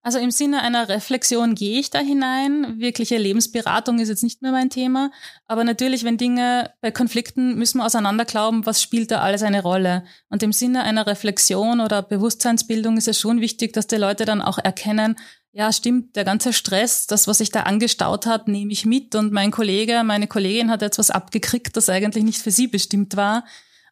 Also 0.06 0.20
im 0.20 0.30
Sinne 0.30 0.62
einer 0.62 0.88
Reflexion 0.88 1.56
gehe 1.56 1.80
ich 1.80 1.90
da 1.90 1.98
hinein. 1.98 2.78
Wirkliche 2.78 3.18
Lebensberatung 3.18 3.98
ist 3.98 4.08
jetzt 4.08 4.22
nicht 4.22 4.40
mehr 4.40 4.52
mein 4.52 4.70
Thema. 4.70 5.10
Aber 5.48 5.64
natürlich, 5.64 6.04
wenn 6.04 6.16
Dinge 6.16 6.70
bei 6.80 6.92
Konflikten 6.92 7.56
müssen 7.58 7.78
wir 7.78 7.86
auseinanderglauben, 7.86 8.66
was 8.66 8.80
spielt 8.80 9.10
da 9.10 9.22
alles 9.22 9.42
eine 9.42 9.62
Rolle. 9.62 10.04
Und 10.28 10.44
im 10.44 10.52
Sinne 10.52 10.84
einer 10.84 11.08
Reflexion 11.08 11.80
oder 11.80 12.02
Bewusstseinsbildung 12.02 12.96
ist 12.98 13.08
es 13.08 13.18
schon 13.18 13.40
wichtig, 13.40 13.72
dass 13.72 13.88
die 13.88 13.96
Leute 13.96 14.26
dann 14.26 14.42
auch 14.42 14.58
erkennen, 14.58 15.16
ja, 15.50 15.72
stimmt, 15.72 16.14
der 16.14 16.22
ganze 16.22 16.52
Stress, 16.52 17.08
das, 17.08 17.26
was 17.26 17.38
sich 17.38 17.50
da 17.50 17.62
angestaut 17.62 18.26
hat, 18.26 18.46
nehme 18.46 18.70
ich 18.72 18.86
mit. 18.86 19.16
Und 19.16 19.32
mein 19.32 19.50
Kollege, 19.50 20.04
meine 20.04 20.28
Kollegin 20.28 20.70
hat 20.70 20.82
jetzt 20.82 21.00
was 21.00 21.10
abgekriegt, 21.10 21.76
das 21.76 21.88
eigentlich 21.88 22.22
nicht 22.22 22.40
für 22.40 22.52
sie 22.52 22.68
bestimmt 22.68 23.16
war. 23.16 23.44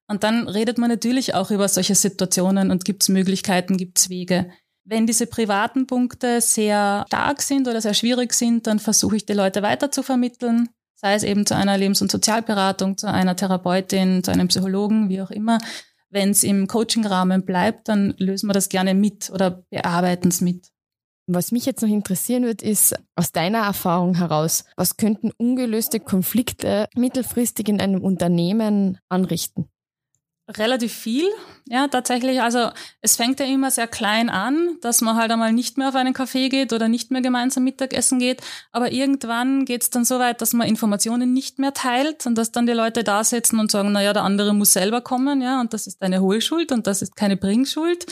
Und 0.06 0.22
dann 0.22 0.46
redet 0.46 0.78
man 0.78 0.90
natürlich 0.90 1.34
auch 1.34 1.50
über 1.50 1.66
solche 1.66 1.96
Situationen 1.96 2.70
und 2.70 2.84
gibt 2.84 3.02
es 3.02 3.08
Möglichkeiten, 3.08 3.76
gibt 3.76 3.98
es 3.98 4.10
Wege. 4.10 4.52
Wenn 4.86 5.06
diese 5.06 5.26
privaten 5.26 5.86
Punkte 5.86 6.42
sehr 6.42 7.04
stark 7.06 7.40
sind 7.40 7.68
oder 7.68 7.80
sehr 7.80 7.94
schwierig 7.94 8.34
sind, 8.34 8.66
dann 8.66 8.78
versuche 8.78 9.16
ich 9.16 9.24
die 9.24 9.32
Leute 9.32 9.62
weiter 9.62 9.90
zu 9.90 10.02
vermitteln, 10.02 10.68
sei 10.94 11.14
es 11.14 11.22
eben 11.22 11.46
zu 11.46 11.56
einer 11.56 11.78
Lebens- 11.78 12.02
und 12.02 12.10
Sozialberatung, 12.10 12.98
zu 12.98 13.10
einer 13.10 13.34
Therapeutin, 13.34 14.22
zu 14.22 14.30
einem 14.30 14.48
Psychologen, 14.48 15.08
wie 15.08 15.22
auch 15.22 15.30
immer. 15.30 15.58
Wenn 16.10 16.30
es 16.30 16.44
im 16.44 16.66
Coaching-Rahmen 16.66 17.44
bleibt, 17.46 17.88
dann 17.88 18.14
lösen 18.18 18.48
wir 18.48 18.52
das 18.52 18.68
gerne 18.68 18.94
mit 18.94 19.30
oder 19.30 19.64
bearbeiten 19.70 20.28
es 20.28 20.42
mit. 20.42 20.68
Was 21.26 21.52
mich 21.52 21.64
jetzt 21.64 21.80
noch 21.80 21.88
interessieren 21.88 22.44
wird, 22.44 22.62
ist 22.62 22.94
aus 23.16 23.32
deiner 23.32 23.60
Erfahrung 23.60 24.14
heraus, 24.14 24.64
was 24.76 24.98
könnten 24.98 25.32
ungelöste 25.38 25.98
Konflikte 25.98 26.86
mittelfristig 26.94 27.70
in 27.70 27.80
einem 27.80 28.02
Unternehmen 28.02 28.98
anrichten? 29.08 29.70
Relativ 30.46 30.92
viel, 30.92 31.26
ja, 31.66 31.88
tatsächlich. 31.88 32.42
Also 32.42 32.68
es 33.00 33.16
fängt 33.16 33.40
ja 33.40 33.46
immer 33.46 33.70
sehr 33.70 33.86
klein 33.86 34.28
an, 34.28 34.76
dass 34.82 35.00
man 35.00 35.16
halt 35.16 35.30
einmal 35.30 35.54
nicht 35.54 35.78
mehr 35.78 35.88
auf 35.88 35.94
einen 35.94 36.12
Café 36.12 36.50
geht 36.50 36.74
oder 36.74 36.88
nicht 36.88 37.10
mehr 37.10 37.22
gemeinsam 37.22 37.64
Mittagessen 37.64 38.18
geht. 38.18 38.42
Aber 38.70 38.92
irgendwann 38.92 39.64
geht 39.64 39.80
es 39.80 39.88
dann 39.88 40.04
so 40.04 40.18
weit, 40.18 40.42
dass 40.42 40.52
man 40.52 40.68
Informationen 40.68 41.32
nicht 41.32 41.58
mehr 41.58 41.72
teilt 41.72 42.26
und 42.26 42.36
dass 42.36 42.52
dann 42.52 42.66
die 42.66 42.74
Leute 42.74 43.04
da 43.04 43.24
sitzen 43.24 43.58
und 43.58 43.70
sagen, 43.70 43.92
naja, 43.92 44.12
der 44.12 44.24
andere 44.24 44.52
muss 44.52 44.74
selber 44.74 45.00
kommen, 45.00 45.40
ja, 45.40 45.62
und 45.62 45.72
das 45.72 45.86
ist 45.86 46.02
eine 46.02 46.20
Hohlschuld 46.20 46.72
und 46.72 46.86
das 46.86 47.00
ist 47.00 47.16
keine 47.16 47.38
Bringschuld. 47.38 48.04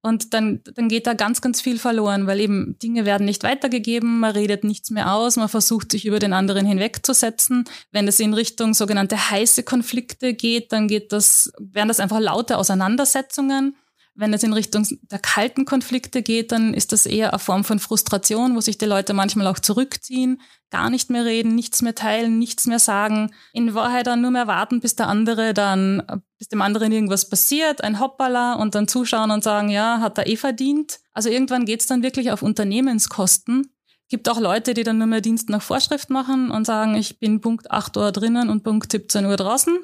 Und 0.00 0.32
dann, 0.32 0.60
dann 0.76 0.88
geht 0.88 1.08
da 1.08 1.14
ganz, 1.14 1.40
ganz 1.40 1.60
viel 1.60 1.80
verloren, 1.80 2.28
weil 2.28 2.38
eben 2.38 2.76
Dinge 2.80 3.04
werden 3.04 3.24
nicht 3.24 3.42
weitergegeben, 3.42 4.20
man 4.20 4.30
redet 4.30 4.62
nichts 4.62 4.90
mehr 4.90 5.12
aus, 5.12 5.36
man 5.36 5.48
versucht 5.48 5.90
sich 5.90 6.06
über 6.06 6.20
den 6.20 6.32
anderen 6.32 6.64
hinwegzusetzen. 6.66 7.64
Wenn 7.90 8.06
es 8.06 8.20
in 8.20 8.34
Richtung 8.34 8.74
sogenannte 8.74 9.30
heiße 9.30 9.64
Konflikte 9.64 10.34
geht, 10.34 10.70
dann 10.70 10.86
geht 10.86 11.10
das, 11.10 11.50
werden 11.72 11.88
das 11.88 12.00
einfach 12.00 12.20
laute 12.20 12.58
Auseinander 12.58 13.02
Auseinandersetzungen. 13.02 13.76
Wenn 14.14 14.34
es 14.34 14.42
in 14.42 14.52
Richtung 14.52 14.86
der 15.10 15.18
kalten 15.18 15.64
Konflikte 15.64 16.22
geht, 16.22 16.52
dann 16.52 16.74
ist 16.74 16.92
das 16.92 17.06
eher 17.06 17.30
eine 17.30 17.38
Form 17.38 17.64
von 17.64 17.78
Frustration, 17.78 18.54
wo 18.54 18.60
sich 18.60 18.76
die 18.76 18.84
Leute 18.84 19.14
manchmal 19.14 19.46
auch 19.46 19.58
zurückziehen, 19.58 20.42
gar 20.70 20.90
nicht 20.90 21.08
mehr 21.08 21.24
reden, 21.24 21.54
nichts 21.54 21.80
mehr 21.80 21.94
teilen, 21.94 22.38
nichts 22.38 22.66
mehr 22.66 22.78
sagen. 22.78 23.30
In 23.54 23.72
Wahrheit 23.72 24.06
dann 24.06 24.20
nur 24.20 24.30
mehr 24.30 24.46
warten, 24.46 24.80
bis 24.80 24.96
der 24.96 25.08
andere 25.08 25.54
dann, 25.54 26.02
bis 26.38 26.48
dem 26.48 26.60
anderen 26.60 26.92
irgendwas 26.92 27.30
passiert, 27.30 27.82
ein 27.82 28.00
Hoppala 28.00 28.54
und 28.54 28.74
dann 28.74 28.86
zuschauen 28.86 29.30
und 29.30 29.42
sagen, 29.42 29.70
ja, 29.70 30.00
hat 30.00 30.18
er 30.18 30.26
eh 30.26 30.36
verdient. 30.36 31.00
Also 31.14 31.30
irgendwann 31.30 31.64
geht's 31.64 31.86
dann 31.86 32.02
wirklich 32.02 32.32
auf 32.32 32.42
Unternehmenskosten. 32.42 33.72
Gibt 34.10 34.28
auch 34.28 34.40
Leute, 34.40 34.74
die 34.74 34.82
dann 34.82 34.98
nur 34.98 35.06
mehr 35.06 35.22
Dienst 35.22 35.48
nach 35.48 35.62
Vorschrift 35.62 36.10
machen 36.10 36.50
und 36.50 36.66
sagen, 36.66 36.96
ich 36.96 37.18
bin 37.18 37.40
Punkt 37.40 37.70
8 37.70 37.96
Uhr 37.96 38.12
drinnen 38.12 38.50
und 38.50 38.62
Punkt 38.62 38.92
17 38.92 39.24
Uhr 39.24 39.38
draußen. 39.38 39.78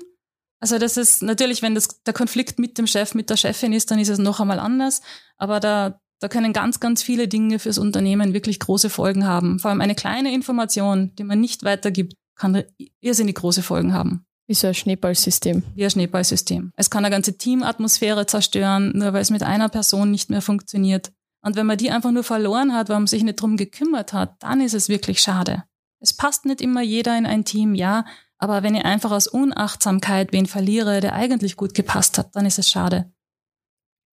Also 0.60 0.78
das 0.78 0.96
ist 0.96 1.22
natürlich, 1.22 1.62
wenn 1.62 1.74
das 1.74 2.02
der 2.02 2.14
Konflikt 2.14 2.58
mit 2.58 2.78
dem 2.78 2.86
Chef, 2.86 3.14
mit 3.14 3.30
der 3.30 3.36
Chefin 3.36 3.72
ist, 3.72 3.90
dann 3.90 3.98
ist 3.98 4.08
es 4.08 4.18
noch 4.18 4.40
einmal 4.40 4.58
anders. 4.58 5.02
Aber 5.36 5.60
da 5.60 6.00
Da 6.20 6.28
können 6.28 6.52
ganz, 6.52 6.80
ganz 6.80 7.04
viele 7.04 7.28
Dinge 7.28 7.60
fürs 7.60 7.78
Unternehmen 7.78 8.32
wirklich 8.32 8.58
große 8.58 8.90
Folgen 8.90 9.24
haben. 9.24 9.60
Vor 9.60 9.70
allem 9.70 9.80
eine 9.80 9.94
kleine 9.94 10.34
Information, 10.34 11.12
die 11.16 11.22
man 11.22 11.40
nicht 11.40 11.62
weitergibt, 11.62 12.14
kann 12.34 12.64
irrsinnig 13.00 13.36
große 13.36 13.62
Folgen 13.62 13.92
haben. 13.92 14.24
Wie 14.48 14.54
so 14.54 14.66
ein 14.66 14.74
Schneeballsystem. 14.74 15.62
Wie 15.76 15.84
ein 15.84 15.90
Schneeballsystem. 15.90 16.72
Es 16.74 16.90
kann 16.90 17.04
eine 17.04 17.14
ganze 17.14 17.38
Teamatmosphäre 17.38 18.26
zerstören, 18.26 18.90
nur 18.96 19.12
weil 19.12 19.22
es 19.22 19.30
mit 19.30 19.44
einer 19.44 19.68
Person 19.68 20.10
nicht 20.10 20.28
mehr 20.28 20.42
funktioniert. 20.42 21.12
Und 21.40 21.54
wenn 21.54 21.66
man 21.66 21.78
die 21.78 21.92
einfach 21.92 22.10
nur 22.10 22.24
verloren 22.24 22.74
hat, 22.74 22.88
weil 22.88 22.98
man 22.98 23.06
sich 23.06 23.22
nicht 23.22 23.40
drum 23.40 23.56
gekümmert 23.56 24.12
hat, 24.12 24.42
dann 24.42 24.60
ist 24.60 24.74
es 24.74 24.88
wirklich 24.88 25.20
schade. 25.20 25.62
Es 26.00 26.12
passt 26.12 26.46
nicht 26.46 26.60
immer 26.60 26.82
jeder 26.82 27.16
in 27.16 27.26
ein 27.26 27.44
Team, 27.44 27.76
ja, 27.76 28.04
aber 28.38 28.62
wenn 28.62 28.74
ich 28.74 28.84
einfach 28.84 29.10
aus 29.10 29.26
Unachtsamkeit 29.26 30.32
wen 30.32 30.46
verliere, 30.46 31.00
der 31.00 31.14
eigentlich 31.14 31.56
gut 31.56 31.74
gepasst 31.74 32.18
hat, 32.18 32.34
dann 32.34 32.46
ist 32.46 32.58
es 32.58 32.70
schade. 32.70 33.12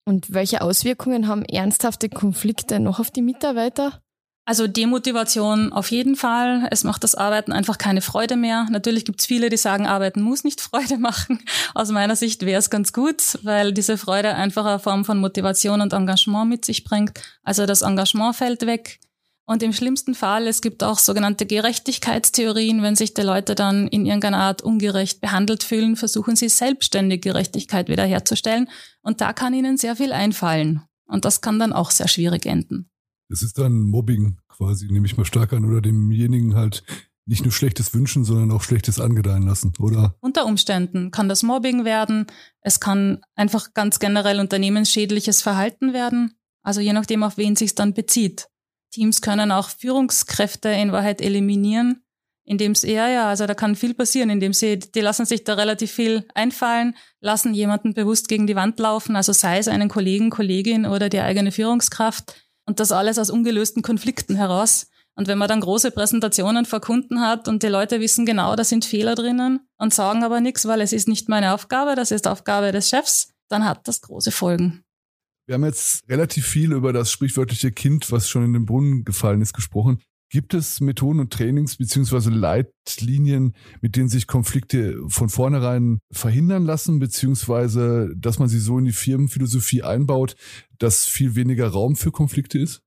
Und 0.08 0.34
welche 0.34 0.62
Auswirkungen 0.62 1.28
haben 1.28 1.44
ernsthafte 1.46 2.10
Konflikte 2.10 2.80
noch 2.80 3.00
auf 3.00 3.10
die 3.10 3.24
Mitarbeiter? 3.24 4.02
Also 4.48 4.68
Demotivation 4.68 5.74
auf 5.74 5.90
jeden 5.90 6.16
Fall. 6.16 6.68
Es 6.70 6.84
macht 6.84 7.04
das 7.04 7.16
Arbeiten 7.16 7.52
einfach 7.52 7.80
keine 7.80 8.02
Freude 8.02 8.36
mehr. 8.36 8.68
Natürlich 8.70 9.04
gibt 9.04 9.20
es 9.20 9.26
viele, 9.26 9.50
die 9.50 9.58
sagen, 9.58 9.88
Arbeiten 9.88 10.22
muss 10.22 10.44
nicht 10.44 10.62
Freude 10.70 11.00
machen. 11.00 11.44
Aus 11.74 11.90
meiner 11.90 12.16
Sicht 12.16 12.46
wäre 12.46 12.60
es 12.60 12.70
ganz 12.70 12.94
gut, 12.94 13.40
weil 13.42 13.74
diese 13.74 13.98
Freude 13.98 14.36
einfach 14.36 14.66
eine 14.66 14.80
Form 14.80 15.04
von 15.04 15.18
Motivation 15.18 15.82
und 15.82 15.94
Engagement 15.94 16.48
mit 16.48 16.64
sich 16.64 16.84
bringt. 16.84 17.20
Also 17.44 17.66
das 17.66 17.82
Engagement 17.82 18.36
fällt 18.36 18.68
weg. 18.68 19.00
Und 19.48 19.62
im 19.62 19.74
schlimmsten 19.74 20.16
Fall, 20.16 20.48
es 20.48 20.62
gibt 20.62 20.84
auch 20.84 20.98
sogenannte 20.98 21.46
Gerechtigkeitstheorien, 21.46 22.82
wenn 22.82 22.96
sich 22.96 23.14
die 23.14 23.22
Leute 23.22 23.54
dann 23.54 23.88
in 23.88 24.06
irgendeiner 24.08 24.40
Art 24.40 24.64
ungerecht 24.64 25.22
behandelt 25.22 25.64
fühlen, 25.64 25.96
versuchen 25.96 26.36
sie 26.36 26.50
selbstständig 26.50 27.22
Gerechtigkeit 27.22 27.88
wiederherzustellen. 27.88 28.70
Und 29.02 29.22
da 29.22 29.34
kann 29.34 29.54
ihnen 29.54 29.78
sehr 29.78 29.96
viel 29.96 30.14
einfallen. 30.14 30.82
Und 31.08 31.26
das 31.26 31.42
kann 31.42 31.60
dann 31.60 31.74
auch 31.74 31.92
sehr 31.92 32.08
schwierig 32.08 32.48
enden. 32.48 32.90
Das 33.30 33.44
ist 33.44 33.60
dann 33.60 33.84
Mobbing 33.84 34.40
quasi, 34.48 34.88
nehme 34.88 35.06
ich 35.06 35.18
mal 35.18 35.26
stark 35.26 35.54
an, 35.54 35.66
oder 35.66 35.82
demjenigen 35.82 36.56
halt 36.56 36.84
nicht 37.28 37.44
nur 37.44 37.52
Schlechtes 37.52 37.94
wünschen, 37.94 38.24
sondern 38.24 38.52
auch 38.52 38.62
Schlechtes 38.62 39.00
angedeihen 39.00 39.44
lassen, 39.44 39.74
oder? 39.80 40.16
Unter 40.22 40.46
Umständen 40.46 41.12
kann 41.12 41.28
das 41.28 41.44
Mobbing 41.44 41.86
werden. 41.86 42.28
Es 42.62 42.80
kann 42.80 43.22
einfach 43.36 43.74
ganz 43.74 44.00
generell 44.00 44.40
unternehmensschädliches 44.40 45.42
Verhalten 45.42 45.94
werden. 45.94 46.34
Also 46.62 46.82
je 46.82 46.94
nachdem, 46.94 47.24
auf 47.24 47.38
wen 47.38 47.56
sich 47.56 47.76
dann 47.76 47.94
bezieht. 47.94 48.48
Teams 48.96 49.20
können 49.22 49.52
auch 49.52 49.68
Führungskräfte 49.68 50.70
in 50.70 50.94
Wahrheit 50.94 51.22
eliminieren, 51.22 52.02
indem 52.46 52.76
sie, 52.76 52.94
ja, 52.94 53.10
ja, 53.10 53.28
also 53.28 53.46
da 53.46 53.54
kann 53.54 53.76
viel 53.76 53.94
passieren, 53.94 54.30
indem 54.30 54.54
sie, 54.54 54.80
die 54.80 55.02
lassen 55.02 55.26
sich 55.26 55.44
da 55.44 55.56
relativ 55.56 55.92
viel 55.92 56.26
einfallen, 56.34 56.96
lassen 57.20 57.54
jemanden 57.54 57.94
bewusst 57.94 58.30
gegen 58.30 58.48
die 58.48 58.56
Wand 58.56 58.80
laufen, 58.80 59.18
also 59.18 59.34
sei 59.34 59.58
es 59.58 59.68
einen 59.68 59.90
Kollegen, 59.90 60.30
Kollegin 60.30 60.86
oder 60.86 61.10
die 61.10 61.20
eigene 61.20 61.52
Führungskraft 61.52 62.36
und 62.66 62.80
das 62.80 62.94
alles 62.94 63.20
aus 63.20 63.30
ungelösten 63.30 63.82
Konflikten 63.82 64.38
heraus. 64.38 64.88
Und 65.18 65.28
wenn 65.28 65.38
man 65.38 65.50
dann 65.50 65.60
große 65.60 65.92
Präsentationen 65.92 66.64
vor 66.64 66.80
Kunden 66.80 67.20
hat 67.20 67.50
und 67.50 67.64
die 67.64 67.68
Leute 67.68 68.00
wissen 68.00 68.26
genau, 68.26 68.56
da 68.56 68.64
sind 68.64 68.86
Fehler 68.86 69.16
drinnen 69.16 69.60
und 69.78 69.94
sagen 69.94 70.24
aber 70.24 70.40
nichts, 70.40 70.66
weil 70.68 70.80
es 70.80 70.94
ist 70.94 71.10
nicht 71.10 71.28
meine 71.28 71.54
Aufgabe, 71.54 71.96
das 71.96 72.12
ist 72.12 72.28
Aufgabe 72.28 72.72
des 72.72 72.88
Chefs, 72.88 73.34
dann 73.50 73.66
hat 73.66 73.90
das 73.90 74.00
große 74.00 74.32
Folgen. 74.32 74.85
Wir 75.48 75.56
haben 75.56 75.66
jetzt 75.66 76.10
relativ 76.10 76.48
viel 76.48 76.72
über 76.72 76.92
das 76.92 77.12
sprichwörtliche 77.12 77.72
Kind, 77.72 78.12
was 78.12 78.28
schon 78.28 78.44
in 78.44 78.54
den 78.54 78.66
Brunnen 78.66 79.04
gefallen 79.04 79.42
ist, 79.42 79.54
gesprochen. 79.54 80.00
Gibt 80.32 80.56
es 80.56 80.82
Methoden 80.82 81.20
und 81.20 81.32
Trainings 81.32 81.78
beziehungsweise 81.78 82.32
Leitlinien, 82.32 83.54
mit 83.80 83.96
denen 83.96 84.10
sich 84.10 84.26
Konflikte 84.26 84.98
von 85.08 85.30
vornherein 85.30 86.00
verhindern 86.12 86.66
lassen, 86.66 86.98
beziehungsweise 86.98 88.12
dass 88.18 88.40
man 88.40 88.50
sie 88.50 88.60
so 88.60 88.80
in 88.80 88.86
die 88.86 88.92
Firmenphilosophie 88.92 89.84
einbaut, 89.84 90.36
dass 90.80 91.06
viel 91.06 91.36
weniger 91.36 91.68
Raum 91.68 91.96
für 91.96 92.12
Konflikte 92.12 92.58
ist? 92.58 92.82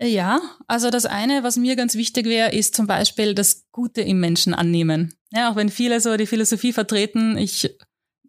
Ja, 0.00 0.40
also 0.68 0.90
das 0.90 1.04
eine, 1.04 1.42
was 1.42 1.56
mir 1.56 1.74
ganz 1.76 1.96
wichtig 1.96 2.26
wäre, 2.26 2.52
ist 2.52 2.74
zum 2.76 2.86
Beispiel 2.86 3.34
das 3.34 3.66
Gute 3.72 4.02
im 4.02 4.20
Menschen 4.20 4.54
annehmen. 4.54 5.14
Ja, 5.32 5.50
auch 5.50 5.56
wenn 5.56 5.68
viele 5.68 6.00
so 6.00 6.16
die 6.16 6.26
Philosophie 6.26 6.72
vertreten, 6.72 7.36
ich 7.36 7.76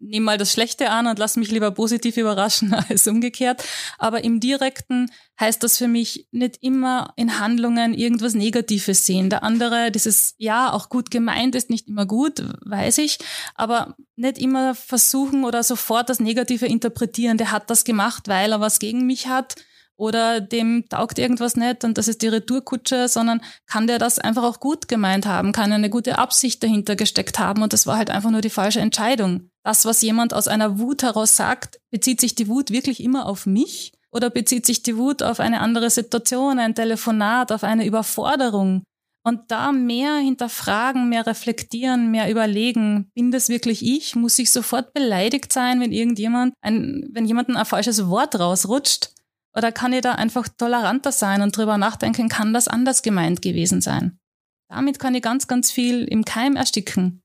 nehme 0.03 0.25
mal 0.25 0.37
das 0.37 0.51
Schlechte 0.51 0.89
an 0.89 1.07
und 1.07 1.19
lass 1.19 1.37
mich 1.37 1.51
lieber 1.51 1.71
positiv 1.71 2.17
überraschen 2.17 2.73
als 2.89 3.07
umgekehrt. 3.07 3.63
Aber 3.97 4.23
im 4.23 4.39
Direkten 4.39 5.11
heißt 5.39 5.63
das 5.63 5.77
für 5.77 5.87
mich 5.87 6.27
nicht 6.31 6.57
immer 6.61 7.13
in 7.15 7.39
Handlungen 7.39 7.93
irgendwas 7.93 8.33
Negatives 8.33 9.05
sehen. 9.05 9.29
Der 9.29 9.43
andere, 9.43 9.91
dieses 9.91 10.35
Ja, 10.37 10.71
auch 10.71 10.89
gut 10.89 11.11
gemeint 11.11 11.55
ist 11.55 11.69
nicht 11.69 11.87
immer 11.87 12.05
gut, 12.05 12.43
weiß 12.65 12.99
ich, 12.99 13.17
aber 13.55 13.95
nicht 14.15 14.37
immer 14.37 14.75
versuchen 14.75 15.43
oder 15.43 15.63
sofort 15.63 16.09
das 16.09 16.19
Negative 16.19 16.65
interpretieren. 16.65 17.37
Der 17.37 17.51
hat 17.51 17.69
das 17.69 17.83
gemacht, 17.83 18.27
weil 18.27 18.51
er 18.51 18.59
was 18.59 18.79
gegen 18.79 19.05
mich 19.05 19.27
hat 19.27 19.55
oder 19.95 20.41
dem 20.41 20.85
taugt 20.89 21.19
irgendwas 21.19 21.55
nicht 21.55 21.83
und 21.83 21.97
das 21.97 22.07
ist 22.07 22.21
die 22.21 22.27
Retourkutsche, 22.27 23.07
sondern 23.07 23.41
kann 23.67 23.87
der 23.87 23.99
das 23.99 24.19
einfach 24.19 24.43
auch 24.43 24.59
gut 24.59 24.87
gemeint 24.87 25.25
haben, 25.25 25.51
kann 25.51 25.71
eine 25.71 25.89
gute 25.89 26.17
Absicht 26.17 26.63
dahinter 26.63 26.95
gesteckt 26.95 27.39
haben 27.39 27.61
und 27.61 27.73
das 27.73 27.85
war 27.85 27.97
halt 27.97 28.09
einfach 28.09 28.31
nur 28.31 28.41
die 28.41 28.49
falsche 28.49 28.79
Entscheidung. 28.79 29.49
Das, 29.63 29.85
was 29.85 30.01
jemand 30.01 30.33
aus 30.33 30.47
einer 30.47 30.77
Wut 30.77 31.03
heraus 31.03 31.35
sagt, 31.35 31.79
bezieht 31.89 32.19
sich 32.19 32.35
die 32.35 32.47
Wut 32.47 32.69
wirklich 32.69 33.01
immer 33.01 33.25
auf 33.25 33.45
mich 33.45 33.93
oder 34.11 34.29
bezieht 34.29 34.65
sich 34.65 34.83
die 34.83 34.97
Wut 34.97 35.23
auf 35.23 35.39
eine 35.39 35.61
andere 35.61 35.89
Situation, 35.89 36.59
ein 36.59 36.75
Telefonat, 36.75 37.51
auf 37.51 37.63
eine 37.63 37.85
Überforderung? 37.85 38.83
Und 39.25 39.51
da 39.51 39.71
mehr 39.71 40.17
hinterfragen, 40.17 41.07
mehr 41.07 41.25
reflektieren, 41.25 42.11
mehr 42.11 42.29
überlegen, 42.29 43.09
bin 43.15 43.31
das 43.31 43.47
wirklich 43.47 43.85
ich? 43.85 44.17
Muss 44.17 44.37
ich 44.37 44.51
sofort 44.51 44.93
beleidigt 44.93 45.53
sein, 45.53 45.79
wenn 45.79 45.93
irgendjemand, 45.93 46.53
ein, 46.61 47.07
wenn 47.11 47.25
jemandem 47.25 47.55
ein 47.55 47.65
falsches 47.65 48.09
Wort 48.09 48.37
rausrutscht? 48.37 49.11
Oder 49.55 49.71
kann 49.71 49.93
ich 49.93 50.01
da 50.01 50.13
einfach 50.13 50.49
toleranter 50.49 51.13
sein 51.13 51.41
und 51.41 51.55
drüber 51.55 51.77
nachdenken, 51.77 52.27
kann 52.27 52.53
das 52.53 52.67
anders 52.67 53.01
gemeint 53.01 53.41
gewesen 53.41 53.79
sein? 53.79 54.19
Damit 54.67 54.99
kann 54.99 55.15
ich 55.15 55.21
ganz, 55.21 55.47
ganz 55.47 55.71
viel 55.71 56.03
im 56.03 56.25
Keim 56.25 56.57
ersticken. 56.57 57.22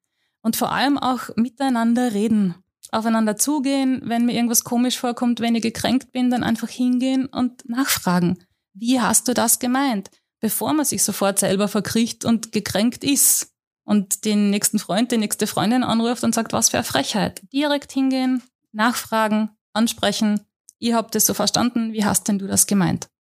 Und 0.49 0.57
vor 0.57 0.73
allem 0.73 0.97
auch 0.97 1.29
miteinander 1.37 2.15
reden. 2.15 2.55
Aufeinander 2.91 3.37
zugehen, 3.37 4.01
wenn 4.05 4.25
mir 4.25 4.33
irgendwas 4.33 4.65
komisch 4.65 4.99
vorkommt, 4.99 5.41
wenn 5.41 5.55
ich 5.55 5.61
gekränkt 5.61 6.11
bin, 6.11 6.31
dann 6.31 6.43
einfach 6.43 6.71
hingehen 6.71 7.27
und 7.27 7.69
nachfragen. 7.69 8.39
Wie 8.73 8.99
hast 8.99 9.29
du 9.29 9.35
das 9.35 9.59
gemeint? 9.59 10.11
Bevor 10.41 10.73
man 10.73 10.87
sich 10.87 11.05
sofort 11.05 11.39
selber 11.39 11.69
verkriecht 11.69 12.25
und 12.25 12.51
gekränkt 12.51 13.05
ist 13.05 13.53
und 13.85 14.25
den 14.25 14.49
nächsten 14.49 14.79
Freund, 14.79 15.13
die 15.13 15.19
nächste 15.19 15.47
Freundin 15.47 15.85
anruft 15.85 16.25
und 16.25 16.35
sagt, 16.35 16.55
was 16.55 16.71
für 16.71 16.79
eine 16.79 16.85
Frechheit. 16.85 17.43
Direkt 17.53 17.93
hingehen, 17.93 18.43
nachfragen, 18.73 19.51
ansprechen 19.75 20.41
ihr 20.79 20.97
habt 20.97 21.15
es 21.15 21.27
so 21.27 21.35
verstanden, 21.35 21.93
wie 21.93 22.07
hast 22.07 22.27
denn 22.27 22.39
du 22.39 22.47
das 22.47 22.67
gemeint? 22.67 23.11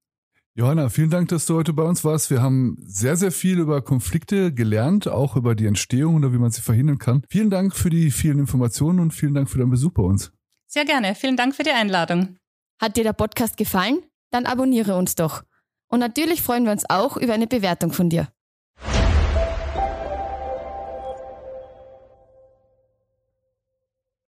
Johanna, 0.58 0.88
vielen 0.88 1.10
Dank, 1.10 1.28
dass 1.28 1.46
du 1.46 1.54
heute 1.54 1.72
bei 1.72 1.84
uns 1.84 2.04
warst. 2.04 2.30
Wir 2.32 2.42
haben 2.42 2.78
sehr, 2.84 3.14
sehr 3.14 3.30
viel 3.30 3.60
über 3.60 3.80
Konflikte 3.80 4.52
gelernt, 4.52 5.06
auch 5.06 5.36
über 5.36 5.54
die 5.54 5.66
Entstehung 5.66 6.16
oder 6.16 6.32
wie 6.32 6.38
man 6.38 6.50
sie 6.50 6.62
verhindern 6.62 6.98
kann. 6.98 7.22
Vielen 7.28 7.48
Dank 7.48 7.76
für 7.76 7.90
die 7.90 8.10
vielen 8.10 8.40
Informationen 8.40 8.98
und 8.98 9.12
vielen 9.12 9.34
Dank 9.34 9.48
für 9.48 9.58
deinen 9.58 9.70
Besuch 9.70 9.92
bei 9.92 10.02
uns. 10.02 10.32
Sehr 10.66 10.84
gerne. 10.84 11.14
Vielen 11.14 11.36
Dank 11.36 11.54
für 11.54 11.62
die 11.62 11.70
Einladung. 11.70 12.38
Hat 12.80 12.96
dir 12.96 13.04
der 13.04 13.12
Podcast 13.12 13.56
gefallen? 13.56 14.00
Dann 14.32 14.46
abonniere 14.46 14.96
uns 14.96 15.14
doch. 15.14 15.44
Und 15.86 16.00
natürlich 16.00 16.42
freuen 16.42 16.64
wir 16.64 16.72
uns 16.72 16.90
auch 16.90 17.16
über 17.16 17.34
eine 17.34 17.46
Bewertung 17.46 17.92
von 17.92 18.10
dir. 18.10 18.26